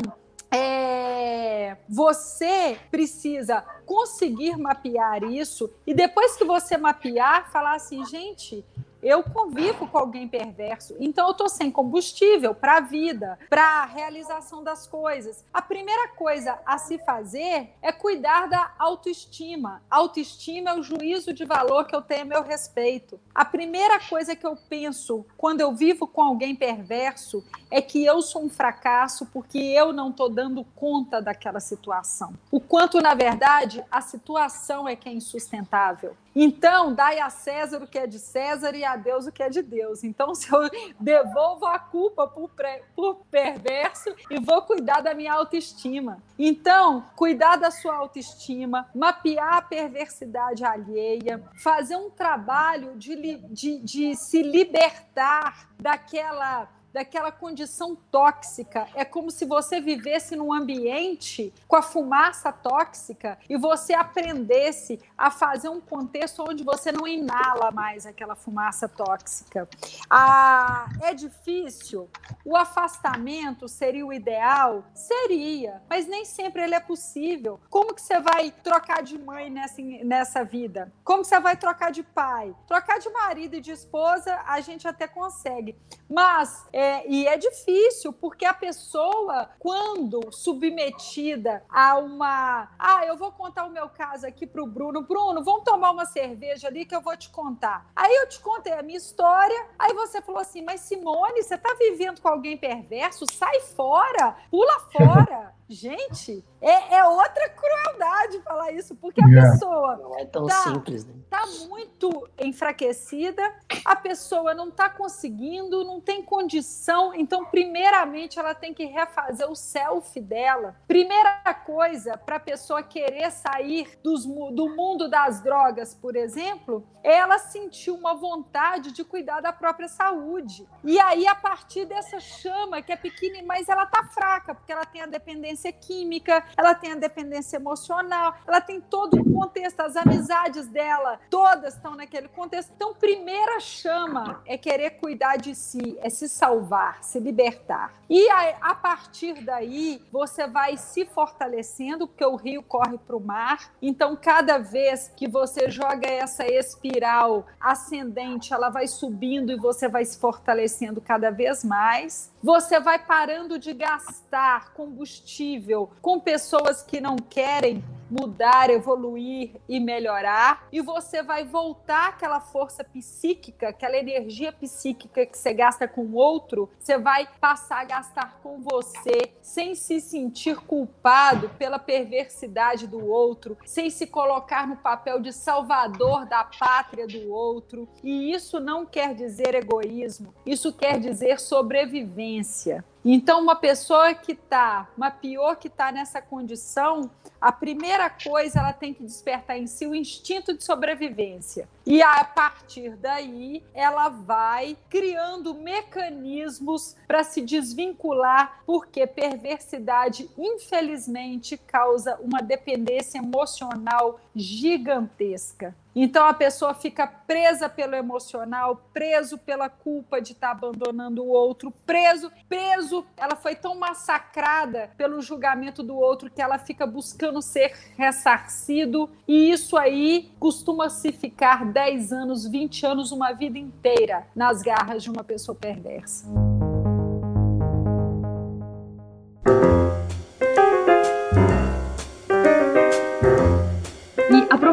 [0.52, 8.66] é, você precisa conseguir mapear isso e depois que você mapear, falar assim, gente,
[9.02, 13.86] eu convivo com alguém perverso, então eu estou sem combustível para a vida, para a
[13.86, 15.44] realização das coisas.
[15.54, 19.82] A primeira coisa a se fazer é cuidar da autoestima.
[19.90, 23.20] Autoestima é o juízo de valor que eu tenho a meu respeito.
[23.34, 28.22] A primeira coisa que eu penso quando eu vivo com alguém perverso é que eu
[28.22, 32.34] sou um fracasso porque eu não estou dando conta daquela situação.
[32.52, 36.16] O quanto, na verdade, a situação é que é insustentável.
[36.40, 39.50] Então, dai a César o que é de César e a Deus o que é
[39.50, 40.04] de Deus.
[40.04, 40.70] Então, se eu
[41.02, 42.52] devolvo a culpa por,
[42.96, 46.22] por perverso e vou cuidar da minha autoestima.
[46.38, 54.16] Então, cuidar da sua autoestima, mapear a perversidade alheia, fazer um trabalho de, de, de
[54.16, 58.88] se libertar daquela daquela condição tóxica.
[58.96, 65.30] É como se você vivesse num ambiente com a fumaça tóxica e você aprendesse a
[65.30, 69.68] fazer um contexto onde você não inala mais aquela fumaça tóxica.
[70.10, 72.10] Ah, é difícil.
[72.44, 74.84] O afastamento seria o ideal?
[74.94, 77.60] Seria, mas nem sempre ele é possível.
[77.70, 80.92] Como que você vai trocar de mãe nessa, nessa vida?
[81.04, 82.56] Como você vai trocar de pai?
[82.68, 85.76] Trocar de marido e de esposa a gente até consegue.
[86.10, 92.70] Mas, é, e é difícil, porque a pessoa, quando submetida a uma.
[92.78, 95.02] Ah, eu vou contar o meu caso aqui para o Bruno.
[95.02, 97.90] Bruno, vamos tomar uma cerveja ali que eu vou te contar.
[97.96, 101.74] Aí eu te contei a minha história, aí você falou assim: Mas Simone, você está
[101.76, 103.26] vivendo com alguém perverso?
[103.32, 105.56] Sai fora, pula fora.
[105.70, 109.52] Gente, é, é, outra crueldade falar isso, porque a yeah.
[109.52, 111.14] pessoa não é tão tá, simples, né?
[111.30, 113.44] tá muito enfraquecida,
[113.84, 117.14] a pessoa não está conseguindo, não tem condição.
[117.14, 120.78] Então, primeiramente, ela tem que refazer o self dela.
[120.88, 127.18] Primeira coisa para a pessoa querer sair dos, do mundo das drogas, por exemplo, é
[127.18, 130.66] ela sentir uma vontade de cuidar da própria saúde.
[130.84, 134.86] E aí, a partir dessa chama que é pequena, mas ela tá fraca, porque ela
[134.86, 139.96] tem a dependência química, ela tem a dependência emocional, ela tem todo o contexto, as
[139.96, 142.72] amizades dela, todas estão naquele contexto.
[142.76, 147.94] Então, primeira chama é querer cuidar de si, é se salvar, se libertar.
[148.10, 153.20] E a, a partir daí, você vai se fortalecendo, porque o rio corre para o
[153.20, 153.72] mar.
[153.82, 160.06] Então, cada vez que você joga essa espiral ascendente, ela vai subindo e você vai
[160.06, 162.32] se fortalecendo cada vez mais.
[162.48, 170.68] Você vai parando de gastar combustível com pessoas que não querem mudar, evoluir e melhorar,
[170.72, 176.16] e você vai voltar aquela força psíquica, aquela energia psíquica que você gasta com o
[176.16, 183.06] outro, você vai passar a gastar com você, sem se sentir culpado pela perversidade do
[183.08, 187.88] outro, sem se colocar no papel de salvador da pátria do outro.
[188.04, 192.84] E isso não quer dizer egoísmo, isso quer dizer sobrevivência.
[193.04, 198.74] Então, uma pessoa que está, uma pior que está nessa condição, a primeira coisa ela
[198.74, 201.70] tem que despertar em si o instinto de sobrevivência.
[201.86, 212.18] E a partir daí, ela vai criando mecanismos para se desvincular, porque perversidade, infelizmente, causa
[212.20, 215.76] uma dependência emocional gigantesca.
[216.00, 221.30] Então a pessoa fica presa pelo emocional, preso pela culpa de estar tá abandonando o
[221.30, 223.04] outro, preso, preso.
[223.18, 229.10] Ela foi tão massacrada pelo julgamento do outro que ela fica buscando ser ressarcido.
[229.28, 235.02] E isso aí costuma se ficar 10 anos, 20 anos, uma vida inteira nas garras
[235.02, 236.28] de uma pessoa perversa.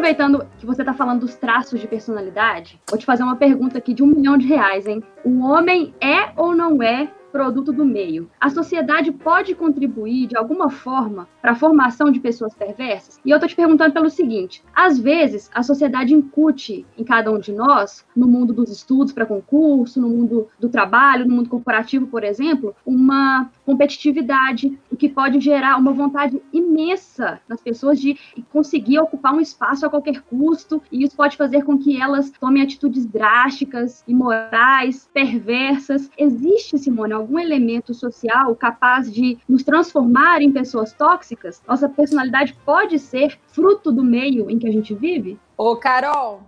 [0.04, 3.94] Aproveitando que você está falando dos traços de personalidade, vou te fazer uma pergunta aqui
[3.94, 5.02] de um milhão de reais, hein?
[5.24, 8.30] O homem é ou não é produto do meio.
[8.40, 13.18] A sociedade pode contribuir de alguma forma para a formação de pessoas perversas?
[13.24, 17.40] E eu tô te perguntando pelo seguinte: às vezes a sociedade incute em cada um
[17.40, 22.06] de nós, no mundo dos estudos para concurso, no mundo do trabalho, no mundo corporativo,
[22.06, 28.16] por exemplo, uma competitividade, o que pode gerar uma vontade imensa nas pessoas de
[28.52, 32.62] conseguir ocupar um espaço a qualquer custo, e isso pode fazer com que elas tomem
[32.62, 36.08] atitudes drásticas, imorais, perversas.
[36.16, 42.98] Existe, Simone, algum elemento social capaz de nos transformar em pessoas tóxicas, nossa personalidade pode
[42.98, 45.38] ser fruto do meio em que a gente vive?
[45.56, 46.42] Ô, Carol,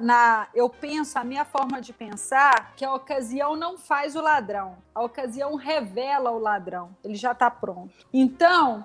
[0.00, 4.76] na, eu penso, a minha forma de pensar, que a ocasião não faz o ladrão.
[4.94, 6.90] A ocasião revela o ladrão.
[7.02, 7.92] Ele já está pronto.
[8.12, 8.84] Então,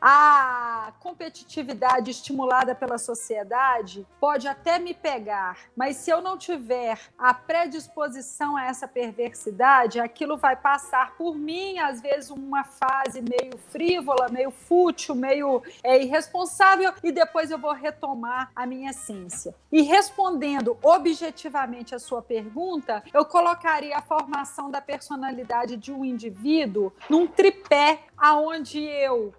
[0.00, 7.34] a competitividade estimulada pela sociedade pode até me pegar, mas se eu não tiver a
[7.34, 14.28] predisposição a essa perversidade, aquilo vai passar por mim, às vezes uma fase meio frívola,
[14.28, 19.54] meio fútil, meio é, irresponsável, e depois eu vou retomar a minha essência.
[19.70, 26.92] E respondendo objetivamente a sua pergunta, eu colocaria a formação da personalidade de um indivíduo
[27.08, 29.32] num tripé aonde eu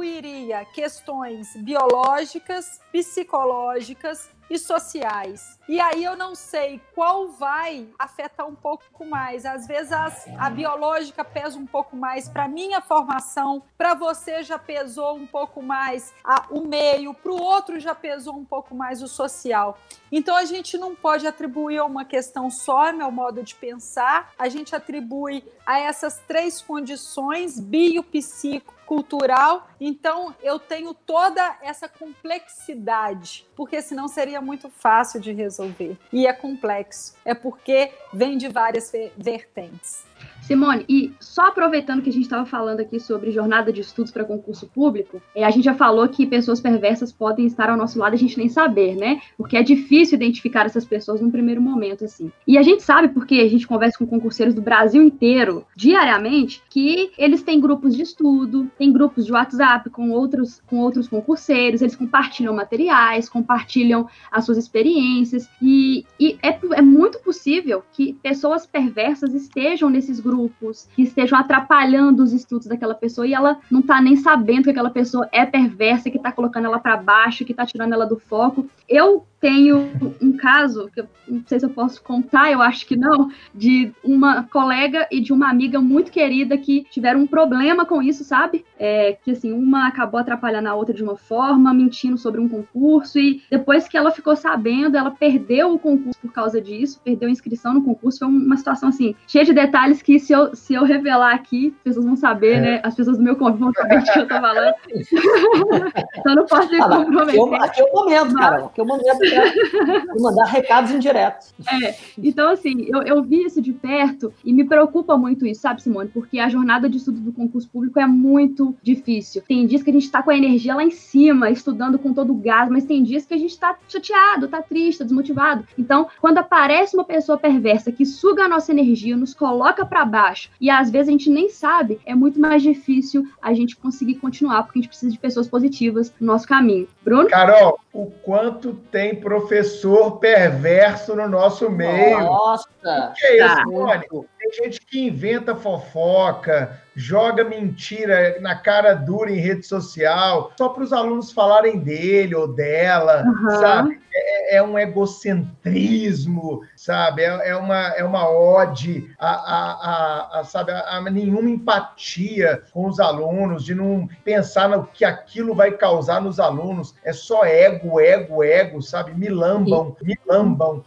[0.00, 5.58] atribuiria questões biológicas, psicológicas e sociais.
[5.68, 9.46] E aí eu não sei qual vai afetar um pouco mais.
[9.46, 14.58] Às vezes as, a biológica pesa um pouco mais para minha formação, para você já
[14.58, 19.00] pesou um pouco mais a, o meio, para o outro já pesou um pouco mais
[19.00, 19.78] o social.
[20.10, 24.32] Então a gente não pode atribuir a uma questão só, é meu modo de pensar,
[24.36, 29.68] a gente atribui a essas três condições bio, psico cultural.
[29.80, 35.96] Então, eu tenho toda essa complexidade, porque senão seria muito fácil de resolver.
[36.12, 40.04] E é complexo, é porque vem de várias vertentes.
[40.50, 44.24] Simone, e só aproveitando que a gente estava falando aqui sobre jornada de estudos para
[44.24, 48.14] concurso público, é, a gente já falou que pessoas perversas podem estar ao nosso lado
[48.14, 49.20] e a gente nem saber, né?
[49.36, 52.32] Porque é difícil identificar essas pessoas num primeiro momento, assim.
[52.48, 57.12] E a gente sabe, porque a gente conversa com concurseiros do Brasil inteiro, diariamente, que
[57.16, 61.94] eles têm grupos de estudo, têm grupos de WhatsApp com outros, com outros concurseiros, eles
[61.94, 69.32] compartilham materiais, compartilham as suas experiências, e, e é, é muito possível que pessoas perversas
[69.32, 74.00] estejam nesses grupos grupos que estejam atrapalhando os estudos daquela pessoa e ela não tá
[74.00, 77.66] nem sabendo que aquela pessoa é perversa, que tá colocando ela para baixo, que tá
[77.66, 78.68] tirando ela do foco.
[78.88, 82.96] Eu tenho um caso, que eu não sei se eu posso contar, eu acho que
[82.96, 88.02] não, de uma colega e de uma amiga muito querida que tiveram um problema com
[88.02, 88.64] isso, sabe?
[88.78, 93.18] É, que assim, uma acabou atrapalhando a outra de uma forma, mentindo sobre um concurso,
[93.18, 97.32] e depois que ela ficou sabendo, ela perdeu o concurso por causa disso, perdeu a
[97.32, 98.18] inscrição no concurso.
[98.18, 101.82] Foi uma situação assim, cheia de detalhes que se eu, se eu revelar aqui, as
[101.82, 102.60] pessoas vão saber, é.
[102.60, 102.80] né?
[102.82, 104.74] As pessoas do meu convívio vão saber de que eu tô falando.
[106.18, 107.62] então não posso me ah, comprometer.
[107.62, 108.64] Aqui é o momento, cara.
[108.64, 109.29] Aqui é o momento
[110.16, 111.54] e mandar recados indiretos.
[111.70, 115.82] É, então assim, eu, eu vi isso de perto e me preocupa muito isso, sabe,
[115.82, 116.10] Simone?
[116.10, 119.42] Porque a jornada de estudo do concurso público é muito difícil.
[119.46, 122.32] Tem dias que a gente está com a energia lá em cima, estudando com todo
[122.32, 125.64] o gás, mas tem dias que a gente está chateado, está triste, desmotivado.
[125.78, 130.50] Então, quando aparece uma pessoa perversa que suga a nossa energia, nos coloca para baixo
[130.60, 134.64] e às vezes a gente nem sabe, é muito mais difícil a gente conseguir continuar,
[134.64, 136.88] porque a gente precisa de pessoas positivas no nosso caminho.
[137.04, 137.28] Bruno?
[137.28, 142.20] Carol, o quanto tem professor perverso no nosso meio.
[142.20, 142.68] Nossa!
[142.82, 143.64] O que é isso, tá.
[143.66, 144.29] Mônica?
[144.40, 150.82] Tem gente que inventa fofoca, joga mentira na cara dura em rede social, só para
[150.82, 153.50] os alunos falarem dele ou dela, uhum.
[153.50, 154.00] sabe?
[154.12, 157.22] É, é, um egocentrismo, sabe?
[157.22, 160.72] É, é, uma, é uma ode a, a, a, a sabe?
[160.72, 166.20] A, a, nenhuma empatia com os alunos, de não pensar no que aquilo vai causar
[166.20, 166.94] nos alunos.
[167.04, 169.12] É só ego, ego, ego, sabe?
[169.12, 170.82] Me lambam, me lambam,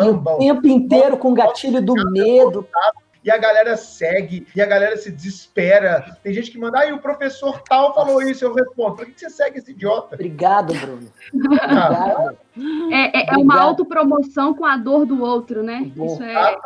[0.00, 2.66] O tempo inteiro com o gatilho do medo
[3.26, 6.16] e a galera segue, e a galera se desespera.
[6.22, 9.18] Tem gente que manda, aí ah, o professor tal falou isso, eu respondo, por que
[9.18, 10.14] você segue esse idiota?
[10.14, 11.08] Obrigado, Bruno.
[11.34, 12.38] Obrigado.
[12.90, 15.90] É, é, é uma autopromoção com a dor do outro, né?
[15.96, 16.56] Isso é,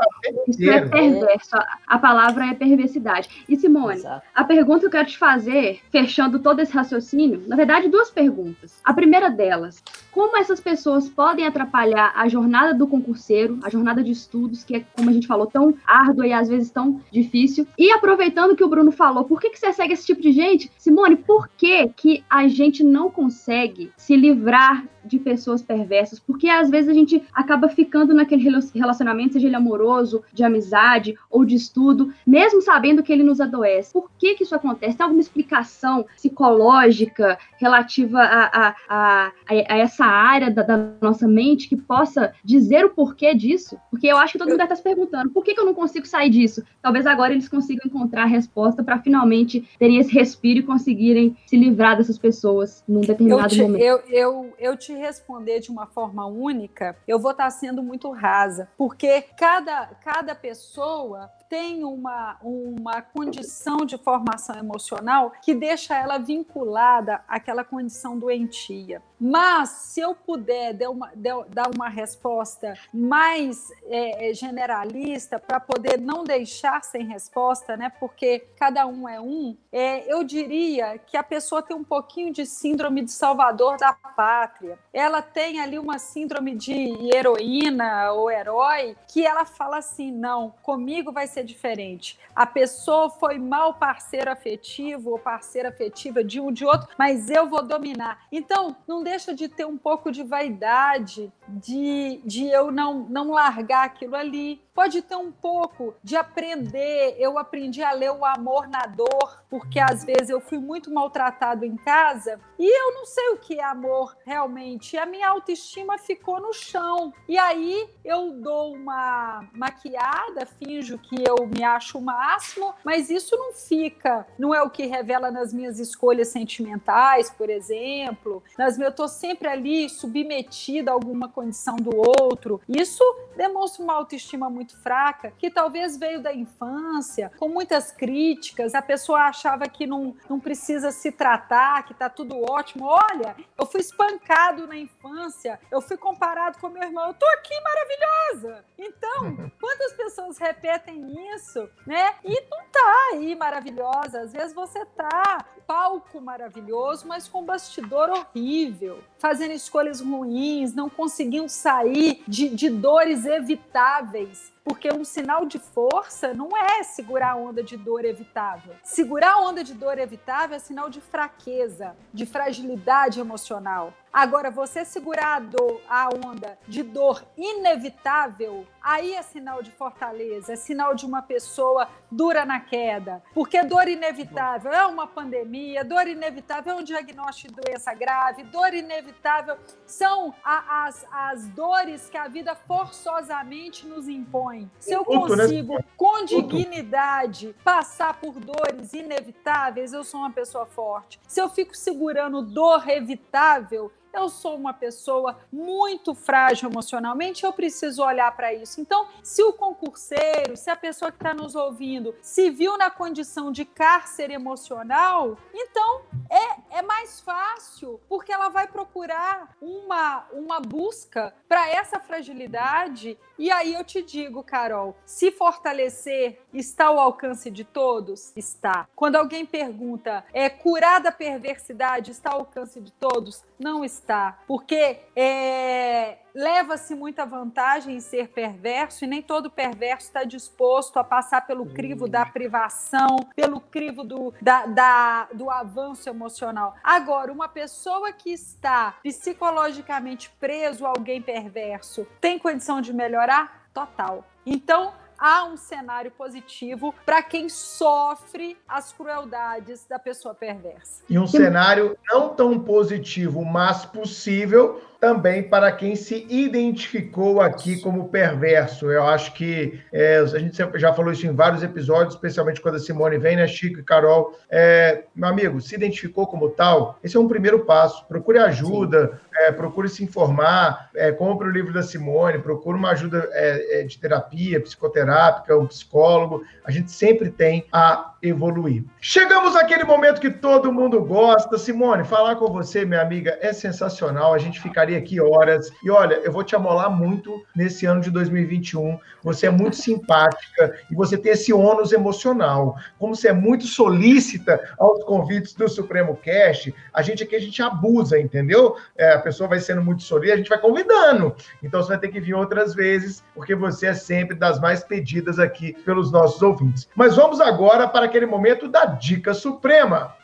[0.47, 1.57] isso é perverso.
[1.87, 3.45] A palavra é perversidade.
[3.49, 4.25] E, Simone, Exato.
[4.35, 8.81] a pergunta que eu quero te fazer, fechando todo esse raciocínio, na verdade, duas perguntas.
[8.85, 9.83] A primeira delas,
[10.13, 14.85] como essas pessoas podem atrapalhar a jornada do concurseiro, a jornada de estudos, que é,
[14.97, 17.67] como a gente falou, tão árdua e às vezes tão difícil.
[17.79, 20.71] E aproveitando que o Bruno falou, por que, que você segue esse tipo de gente?
[20.79, 26.71] Simone, por que, que a gente não consegue se livrar de pessoas perversas, porque às
[26.71, 32.13] vezes a gente acaba ficando naquele relacionamento, seja ele amoroso, de amizade ou de estudo,
[32.27, 33.93] mesmo sabendo que ele nos adoece.
[33.93, 34.97] Por que, que isso acontece?
[34.97, 41.69] Tem alguma explicação psicológica relativa a, a, a, a essa área da, da, nossa mente
[41.69, 43.77] que possa dizer o porquê disso?
[43.91, 45.75] Porque eu acho que todo mundo deve estar se perguntando, por que, que eu não
[45.75, 46.63] consigo sair disso?
[46.81, 51.57] Talvez agora eles consigam encontrar a resposta para finalmente terem esse respiro e conseguirem se
[51.57, 53.83] livrar dessas pessoas num determinado eu te, momento.
[53.83, 58.69] Eu, eu, eu te responder de uma forma única, eu vou estar sendo muito rasa,
[58.77, 67.25] porque cada, cada pessoa tem uma, uma condição de formação emocional que deixa ela vinculada
[67.27, 69.03] àquela condição doentia.
[69.21, 76.01] Mas, se eu puder dar uma, dar uma resposta mais é, é generalista, para poder
[76.01, 77.93] não deixar sem resposta, né?
[78.01, 82.47] Porque cada um é um, é, eu diria que a pessoa tem um pouquinho de
[82.47, 84.79] síndrome de salvador da pátria.
[84.93, 86.73] Ela tem ali uma síndrome de
[87.15, 92.19] heroína ou herói que ela fala assim: não, comigo vai ser diferente.
[92.35, 97.49] A pessoa foi mal parceiro afetivo ou parceira afetiva de um de outro, mas eu
[97.49, 98.27] vou dominar.
[98.33, 103.85] Então, não deixa de ter um pouco de vaidade, de, de eu não, não largar
[103.85, 104.61] aquilo ali.
[104.81, 107.15] Pode ter um pouco de aprender.
[107.19, 111.67] Eu aprendi a ler o amor na dor, porque às vezes eu fui muito maltratado
[111.67, 114.97] em casa e eu não sei o que é amor realmente.
[114.97, 117.13] A minha autoestima ficou no chão.
[117.29, 123.37] E aí eu dou uma maquiada, finjo que eu me acho o máximo, mas isso
[123.37, 128.43] não fica, não é o que revela nas minhas escolhas sentimentais, por exemplo.
[128.57, 132.63] Nas eu tô sempre ali submetida a alguma condição do outro.
[132.67, 133.05] Isso
[133.37, 138.75] demonstra uma autoestima muito fraca, que talvez veio da infância, com muitas críticas.
[138.75, 142.85] A pessoa achava que não, não precisa se tratar, que tá tudo ótimo.
[142.87, 147.55] Olha, eu fui espancado na infância, eu fui comparado com meu irmão, eu tô aqui
[147.61, 148.65] maravilhosa.
[148.79, 152.15] Então, quantas pessoas repetem isso, né?
[152.25, 154.21] E não tá aí maravilhosa.
[154.21, 161.49] Às vezes você tá palco maravilhoso, mas com bastidor horrível, fazendo escolhas ruins, não conseguindo
[161.49, 164.53] sair de, de dores evitáveis.
[164.65, 168.75] Porque um sinal de força não é segurar a onda de dor evitável.
[168.83, 173.95] Segurar a onda de dor evitável é sinal de fraqueza, de fragilidade emocional.
[174.13, 175.41] Agora, você segurar
[175.89, 181.89] a, onda de dor inevitável, aí é sinal de fortaleza, é sinal de uma pessoa
[182.11, 183.23] dura na queda.
[183.33, 188.75] Porque dor inevitável é uma pandemia, dor inevitável é um diagnóstico de doença grave, dor
[188.75, 189.57] inevitável
[189.87, 194.69] são a, as, as dores que a vida forçosamente nos impõe.
[194.81, 195.37] Se eu né?
[195.37, 201.21] consigo, com dignidade, passar por dores inevitáveis, eu sou uma pessoa forte.
[201.29, 208.03] Se eu fico segurando dor evitável, eu sou uma pessoa muito frágil emocionalmente, eu preciso
[208.03, 208.81] olhar para isso.
[208.81, 213.53] Então, se o concurseiro, se a pessoa que está nos ouvindo se viu na condição
[213.53, 221.35] de cárcere emocional, então é, é mais fácil, porque ela vai procurar uma, uma busca
[221.49, 223.19] para essa fragilidade.
[223.39, 228.33] E aí eu te digo, Carol, se fortalecer está ao alcance de todos?
[228.37, 228.89] Está.
[228.95, 233.45] Quando alguém pergunta, é curar da perversidade está ao alcance de todos?
[233.61, 240.25] Não está porque é, leva-se muita vantagem em ser perverso e nem todo perverso está
[240.25, 246.75] disposto a passar pelo crivo da privação, pelo crivo do, da, da, do avanço emocional.
[246.83, 253.69] Agora, uma pessoa que está psicologicamente preso a alguém perverso tem condição de melhorar?
[253.75, 254.25] Total.
[254.45, 261.05] Então, há um cenário positivo para quem sofre as crueldades da pessoa perversa.
[261.09, 268.11] E um cenário não tão positivo, mas possível, também para quem se identificou aqui como
[268.11, 268.91] perverso.
[268.91, 272.79] Eu acho que é, a gente já falou isso em vários episódios, especialmente quando a
[272.79, 274.39] Simone vem, né, Chico e Carol.
[274.51, 278.07] É, meu amigo, se identificou como tal, esse é um primeiro passo.
[278.07, 283.27] Procure ajuda, é, procure se informar, é, compre o livro da Simone, procure uma ajuda
[283.33, 286.45] é, é, de terapia, psicoterápica, um psicólogo.
[286.63, 288.85] A gente sempre tem a evoluir.
[289.01, 291.57] Chegamos àquele momento que todo mundo gosta.
[291.57, 294.35] Simone, falar com você, minha amiga, é sensacional.
[294.35, 295.71] A gente ficaria aqui horas.
[295.83, 298.99] E olha, eu vou te amolar muito nesse ano de 2021.
[299.23, 302.77] Você é muito simpática e você tem esse ônus emocional.
[302.99, 307.63] Como você é muito solícita aos convites do Supremo Cast, a gente aqui a gente
[307.63, 308.77] abusa, entendeu?
[308.97, 311.35] É, a pessoa vai sendo muito solícita, a gente vai convidando.
[311.63, 315.39] Então você vai ter que vir outras vezes, porque você é sempre das mais pedidas
[315.39, 316.89] aqui pelos nossos ouvintes.
[316.95, 320.15] Mas vamos agora para aquele momento da Dica Suprema.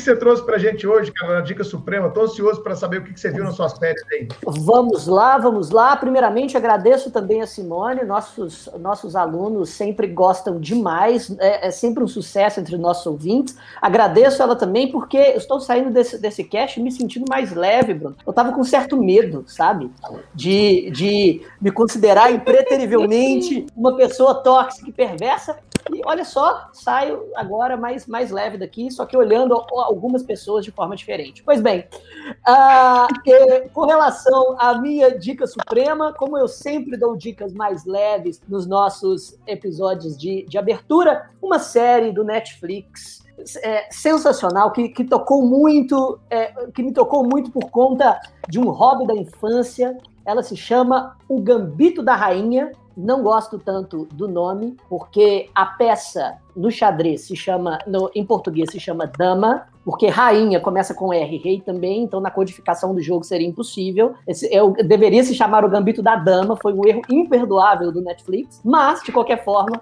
[0.00, 2.08] Que, você trouxe para a gente hoje, cara, na Dica Suprema?
[2.08, 4.28] Estou ansioso para saber o que, que você viu nas suas férias aí.
[4.44, 5.96] Vamos lá, vamos lá.
[5.96, 8.04] Primeiramente, agradeço também a Simone.
[8.04, 11.30] Nossos, nossos alunos sempre gostam demais.
[11.38, 13.56] É, é sempre um sucesso entre nossos ouvintes.
[13.80, 18.16] Agradeço ela também, porque eu estou saindo desse, desse cast me sentindo mais leve, Bruno.
[18.26, 19.90] Eu estava com certo medo, sabe?
[20.34, 25.58] De, de me considerar impreterivelmente uma pessoa tóxica e perversa.
[25.92, 29.54] E olha só, saio agora mais, mais leve daqui, só que olhando
[29.90, 31.42] algumas pessoas de forma diferente.
[31.42, 31.84] Pois bem,
[32.48, 38.66] uh, com relação à minha dica suprema, como eu sempre dou dicas mais leves nos
[38.66, 43.20] nossos episódios de, de abertura, uma série do Netflix
[43.62, 48.70] é, sensacional, que, que tocou muito, é, que me tocou muito por conta de um
[48.70, 49.96] hobby da infância.
[50.24, 56.38] Ela se chama O Gambito da Rainha, não gosto tanto do nome, porque a peça
[56.54, 61.36] no xadrez se chama, no, em português se chama Dama, porque rainha começa com R,
[61.38, 64.14] rei também, então na codificação do jogo seria impossível.
[64.26, 68.60] Esse, eu deveria se chamar o Gambito da Dama, foi um erro imperdoável do Netflix,
[68.64, 69.78] mas, de qualquer forma,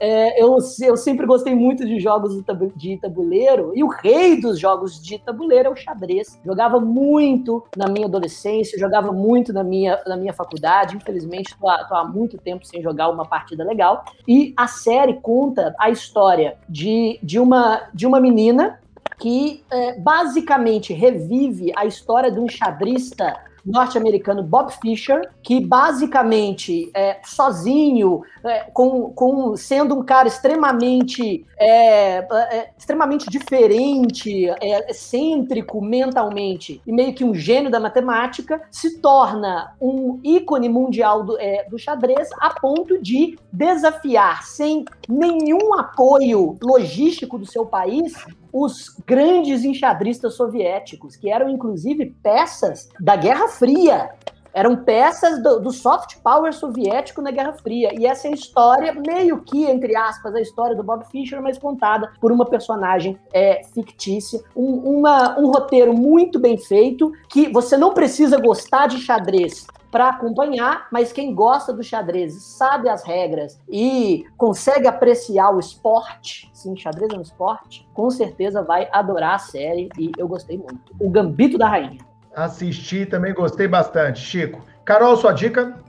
[0.00, 2.42] é, eu, eu sempre gostei muito de jogos
[2.76, 6.38] de tabuleiro, e o rei dos jogos de tabuleiro é o xadrez.
[6.44, 12.04] Jogava muito na minha adolescência, jogava muito na minha, na minha faculdade, infelizmente estou há
[12.04, 17.38] muito tempo sem jogar uma partida legal, e a série conta a história de, de,
[17.38, 18.80] uma, de uma menina
[19.18, 27.18] que é, basicamente revive a história de um xadrista norte-americano Bob Fischer, que basicamente, é,
[27.22, 36.80] sozinho, é, com, com, sendo um cara extremamente, é, é extremamente diferente, é, excêntrico mentalmente,
[36.86, 41.78] e meio que um gênio da matemática, se torna um ícone mundial do, é, do
[41.78, 48.14] xadrez a ponto de desafiar, sem nenhum apoio logístico do seu país,
[48.52, 54.10] os grandes enxadristas soviéticos, que eram inclusive peças da Guerra Fria.
[54.52, 57.90] Eram peças do, do, soft power soviético na Guerra Fria.
[57.96, 61.58] E essa é a história, meio que, entre aspas, a história do Bob Fischer, mas
[61.58, 64.40] contada por uma personagem é, fictícia.
[64.56, 70.08] Um, uma, um roteiro muito bem feito, que você não precisa gostar de xadrez para
[70.08, 76.76] acompanhar, mas quem gosta do xadrez, sabe as regras e consegue apreciar o esporte, sim,
[76.76, 80.94] xadrez é um esporte, com certeza vai adorar a série e eu gostei muito.
[81.00, 81.98] O Gambito da Rainha.
[82.34, 84.20] Assisti, também gostei bastante.
[84.20, 84.62] Chico.
[84.84, 85.82] Carol, sua dica?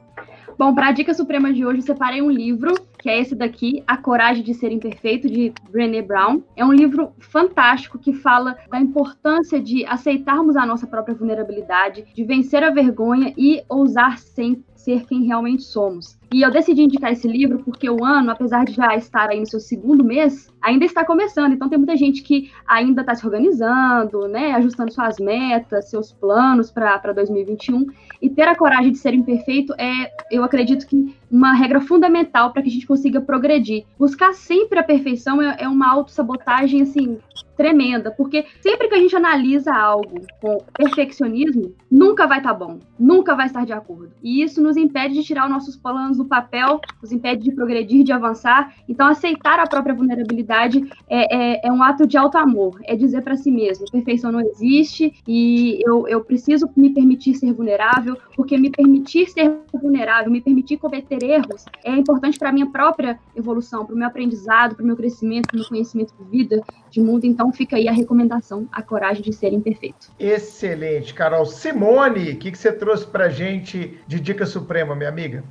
[0.59, 3.95] Bom, para a dica suprema de hoje, separei um livro, que é esse daqui, A
[3.95, 6.43] Coragem de Ser Imperfeito, de Brené Brown.
[6.53, 12.23] É um livro fantástico que fala da importância de aceitarmos a nossa própria vulnerabilidade, de
[12.25, 16.17] vencer a vergonha e ousar sem ser quem realmente somos.
[16.31, 19.47] E eu decidi indicar esse livro porque o ano, apesar de já estar aí no
[19.47, 21.53] seu segundo mês, ainda está começando.
[21.53, 26.71] Então tem muita gente que ainda está se organizando, né, ajustando suas metas, seus planos
[26.71, 27.85] para 2021.
[28.21, 32.61] E ter a coragem de ser imperfeito é, eu acredito que uma regra fundamental para
[32.63, 33.85] que a gente consiga progredir.
[33.97, 37.19] Buscar sempre a perfeição é, é uma autossabotagem, assim,
[37.55, 42.79] tremenda, porque sempre que a gente analisa algo com perfeccionismo, nunca vai estar tá bom,
[42.97, 44.11] nunca vai estar de acordo.
[44.23, 48.03] E isso nos impede de tirar os nossos planos do papel, nos impede de progredir,
[48.03, 48.73] de avançar.
[48.87, 53.21] Então, aceitar a própria vulnerabilidade é, é, é um ato de alto amor, é dizer
[53.21, 58.57] para si mesmo: perfeição não existe e eu, eu preciso me permitir ser vulnerável, porque
[58.57, 63.85] me permitir ser vulnerável, me permitir cometer erros é importante para a minha própria evolução,
[63.85, 67.01] para o meu aprendizado, para o meu crescimento, para o meu conhecimento de vida, de
[67.01, 67.25] mundo.
[67.25, 70.11] Então, fica aí a recomendação, a coragem de ser imperfeito.
[70.19, 71.45] Excelente, Carol.
[71.45, 75.43] Simone, o que, que você trouxe para gente de dica suprema, minha amiga?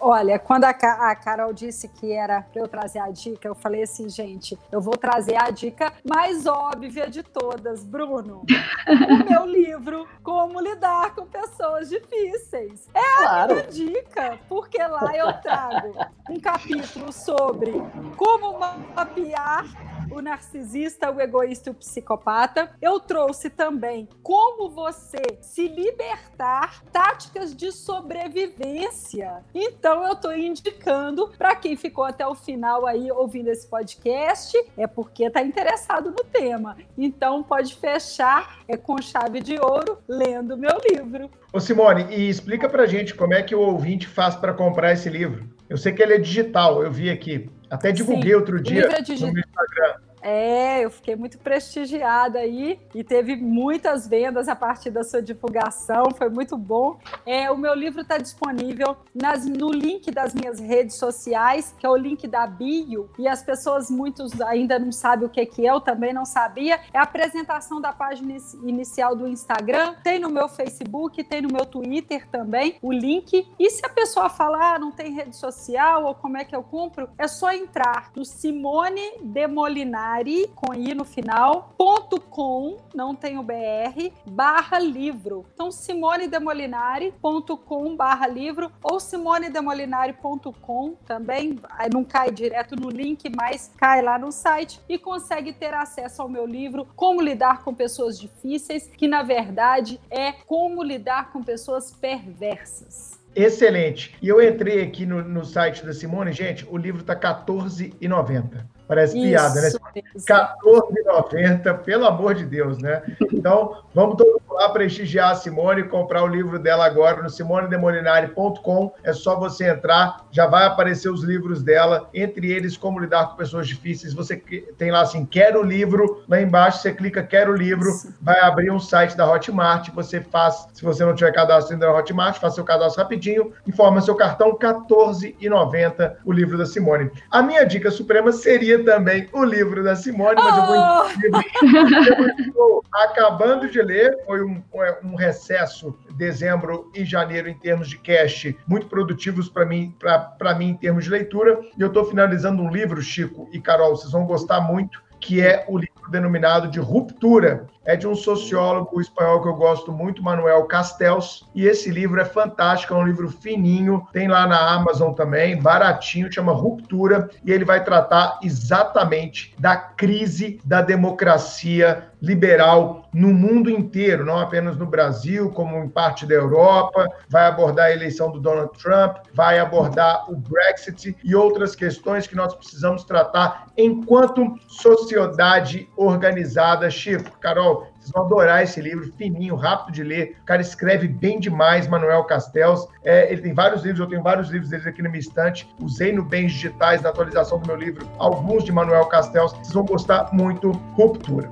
[0.00, 3.82] Olha, quando a, a Carol disse que era para eu trazer a dica, eu falei
[3.82, 8.44] assim, gente, eu vou trazer a dica mais óbvia de todas, Bruno.
[8.44, 12.88] o meu livro, Como Lidar com Pessoas Difíceis.
[12.94, 13.52] É claro.
[13.52, 15.94] a minha dica, porque lá eu trago
[16.30, 17.72] um capítulo sobre
[18.16, 19.64] como mapear
[20.10, 22.70] o narcisista, o egoísta e o psicopata.
[22.80, 29.44] Eu trouxe também como você se libertar, táticas de sobrevivência.
[29.54, 34.86] Então eu estou indicando para quem ficou até o final aí ouvindo esse podcast, é
[34.86, 36.76] porque está interessado no tema.
[36.96, 41.30] Então pode fechar é com chave de ouro lendo meu livro.
[41.52, 45.08] Ô Simone, e explica pra gente como é que o ouvinte faz para comprar esse
[45.08, 45.48] livro.
[45.68, 47.50] Eu sei que ele é digital, eu vi aqui.
[47.68, 50.05] Até divulguei Sim, outro dia é no Instagram.
[50.28, 56.06] É, eu fiquei muito prestigiada aí e teve muitas vendas a partir da sua divulgação,
[56.18, 56.98] foi muito bom.
[57.24, 61.88] É, o meu livro está disponível nas, no link das minhas redes sociais, que é
[61.88, 65.70] o link da bio, e as pessoas muitos ainda não sabem o que, que é,
[65.70, 66.80] eu também não sabia.
[66.92, 71.64] É a apresentação da página inicial do Instagram, tem no meu Facebook, tem no meu
[71.64, 73.46] Twitter também o link.
[73.60, 76.64] E se a pessoa falar, ah, não tem rede social ou como é que eu
[76.64, 83.12] compro, é só entrar no Simone Demolinar Demolinari, com i no final, ponto com, não
[83.14, 85.44] tem o BR, barra livro.
[85.52, 91.60] Então, simonedemolinari.com barra livro ou simonedemolinari.com também,
[91.92, 96.28] não cai direto no link, mas cai lá no site e consegue ter acesso ao
[96.28, 101.92] meu livro Como Lidar com Pessoas Difíceis, que na verdade é como lidar com pessoas
[101.92, 103.20] perversas.
[103.34, 104.16] Excelente.
[104.22, 108.75] E eu entrei aqui no, no site da Simone, gente, o livro está R$14,90.
[108.88, 109.70] Parece Isso, piada, né?
[109.94, 113.02] R$14,90, pelo amor de Deus, né?
[113.32, 118.92] Então, vamos todos lá prestigiar a Simone e comprar o livro dela agora no simonedemolinari.com.
[119.02, 123.36] É só você entrar, já vai aparecer os livros dela, entre eles Como Lidar com
[123.36, 124.14] Pessoas Difíceis.
[124.14, 124.36] Você
[124.78, 127.90] tem lá assim, quero o livro, lá embaixo você clica quero o livro,
[128.20, 131.98] vai abrir um site da Hotmart, você faz, se você não tiver cadastro ainda na
[131.98, 137.10] Hotmart, faz seu cadastro rapidinho, informa seu cartão, R$14,90 o livro da Simone.
[137.30, 140.60] A minha dica suprema seria também o livro da Simone, mas oh!
[140.60, 142.26] eu vou oh!
[142.36, 144.62] eu estou acabando de ler, foi um,
[145.04, 149.94] um recesso dezembro e janeiro em termos de cash muito produtivos para mim,
[150.38, 151.60] para mim em termos de leitura.
[151.76, 155.64] E eu estou finalizando um livro, Chico e Carol, vocês vão gostar muito, que é
[155.68, 157.66] o livro denominado de Ruptura.
[157.84, 161.48] É de um sociólogo espanhol que eu gosto muito, Manuel Castells.
[161.54, 166.32] E esse livro é fantástico, é um livro fininho, tem lá na Amazon também, baratinho,
[166.32, 167.30] chama Ruptura.
[167.44, 174.76] E ele vai tratar exatamente da crise da democracia liberal no mundo inteiro, não apenas
[174.76, 177.06] no Brasil, como em parte da Europa.
[177.28, 182.36] Vai abordar a eleição do Donald Trump, vai abordar o Brexit e outras questões que
[182.36, 186.90] nós precisamos tratar enquanto sociedade organizada.
[186.90, 190.36] Chico, Carol, vocês vão adorar esse livro, fininho, rápido de ler.
[190.42, 192.86] O cara escreve bem demais, Manuel Castells.
[193.04, 195.68] É, ele tem vários livros, eu tenho vários livros deles aqui na minha estante.
[195.80, 199.52] Usei no Bens Digitais, na atualização do meu livro, alguns de Manuel Castells.
[199.52, 200.70] Vocês vão gostar muito.
[200.96, 201.50] Ruptura.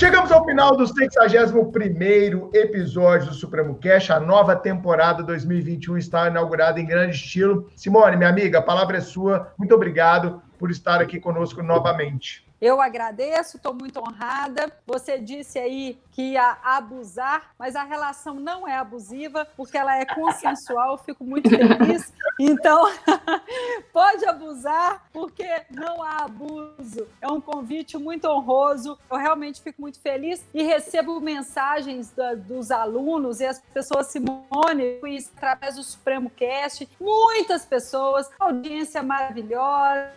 [0.00, 4.10] Chegamos ao final do 61 episódio do Supremo Cash.
[4.10, 7.70] A nova temporada 2021 está inaugurada em grande estilo.
[7.76, 9.52] Simone, minha amiga, a palavra é sua.
[9.58, 12.49] Muito obrigado por estar aqui conosco novamente.
[12.60, 14.70] Eu agradeço, estou muito honrada.
[14.86, 20.04] Você disse aí que ia abusar, mas a relação não é abusiva, porque ela é
[20.04, 20.98] consensual.
[20.98, 22.12] Fico muito feliz.
[22.38, 22.84] Então,
[23.94, 27.06] pode abusar, porque não há abuso.
[27.20, 28.98] É um convite muito honroso.
[29.10, 35.00] Eu realmente fico muito feliz e recebo mensagens da, dos alunos e as pessoas, Simone,
[35.34, 40.10] através do Supremo Cast, muitas pessoas, audiência maravilhosa,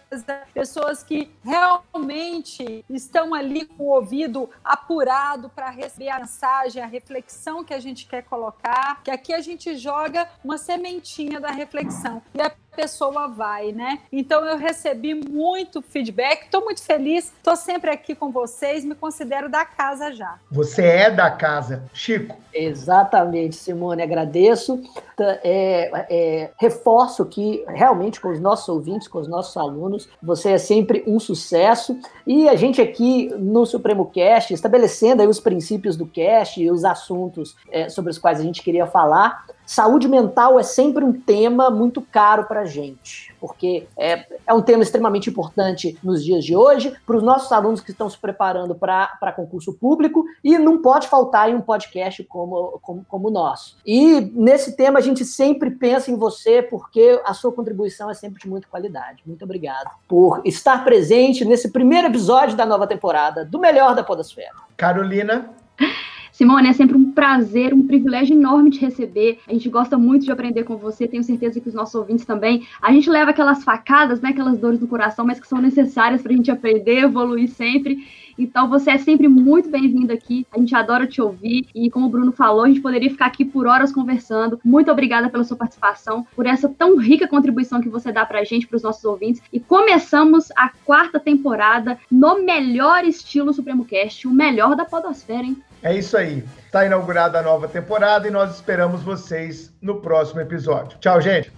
[0.54, 6.86] pessoas que realmente realmente estão ali com o ouvido apurado para receber a mensagem, a
[6.86, 12.22] reflexão que a gente quer colocar, que aqui a gente joga uma sementinha da reflexão.
[12.34, 14.00] E a pessoa vai, né?
[14.12, 19.50] Então eu recebi muito feedback, estou muito feliz, estou sempre aqui com vocês, me considero
[19.50, 20.40] da casa já.
[20.52, 22.36] Você é da casa, Chico.
[22.54, 24.82] Exatamente, Simone, agradeço.
[25.20, 30.58] É, é, reforço que realmente com os nossos ouvintes, com os nossos alunos, você é
[30.58, 31.98] sempre um sucesso.
[32.26, 36.84] E a gente aqui no Supremo Cast, estabelecendo aí os princípios do cast e os
[36.84, 41.70] assuntos é, sobre os quais a gente queria falar, Saúde mental é sempre um tema
[41.70, 46.56] muito caro para a gente, porque é, é um tema extremamente importante nos dias de
[46.56, 51.08] hoje, para os nossos alunos que estão se preparando para concurso público, e não pode
[51.08, 53.78] faltar em um podcast como, como, como o nosso.
[53.86, 58.42] E nesse tema a gente sempre pensa em você, porque a sua contribuição é sempre
[58.42, 59.24] de muita qualidade.
[59.26, 64.54] Muito obrigado por estar presente nesse primeiro episódio da nova temporada do Melhor da Podosfera.
[64.78, 65.50] Carolina.
[66.34, 69.38] Simone, é sempre um prazer, um privilégio enorme te receber.
[69.48, 72.66] A gente gosta muito de aprender com você, tenho certeza que os nossos ouvintes também.
[72.82, 76.34] A gente leva aquelas facadas, né, aquelas dores no coração, mas que são necessárias para
[76.34, 78.04] a gente aprender, evoluir sempre.
[78.36, 80.44] Então você é sempre muito bem-vindo aqui.
[80.52, 83.46] A gente adora te ouvir e como o Bruno falou, a gente poderia ficar aqui
[83.46, 84.60] por horas conversando.
[84.66, 88.68] Muito obrigada pela sua participação, por essa tão rica contribuição que você dá pra gente,
[88.68, 89.40] para os nossos ouvintes.
[89.54, 95.56] E começamos a quarta temporada no melhor estilo Supremo Cast, o melhor da podosfera, hein?
[95.84, 96.44] É isso aí.
[96.66, 100.98] Está inaugurada a nova temporada e nós esperamos vocês no próximo episódio.
[101.00, 101.52] Tchau, gente!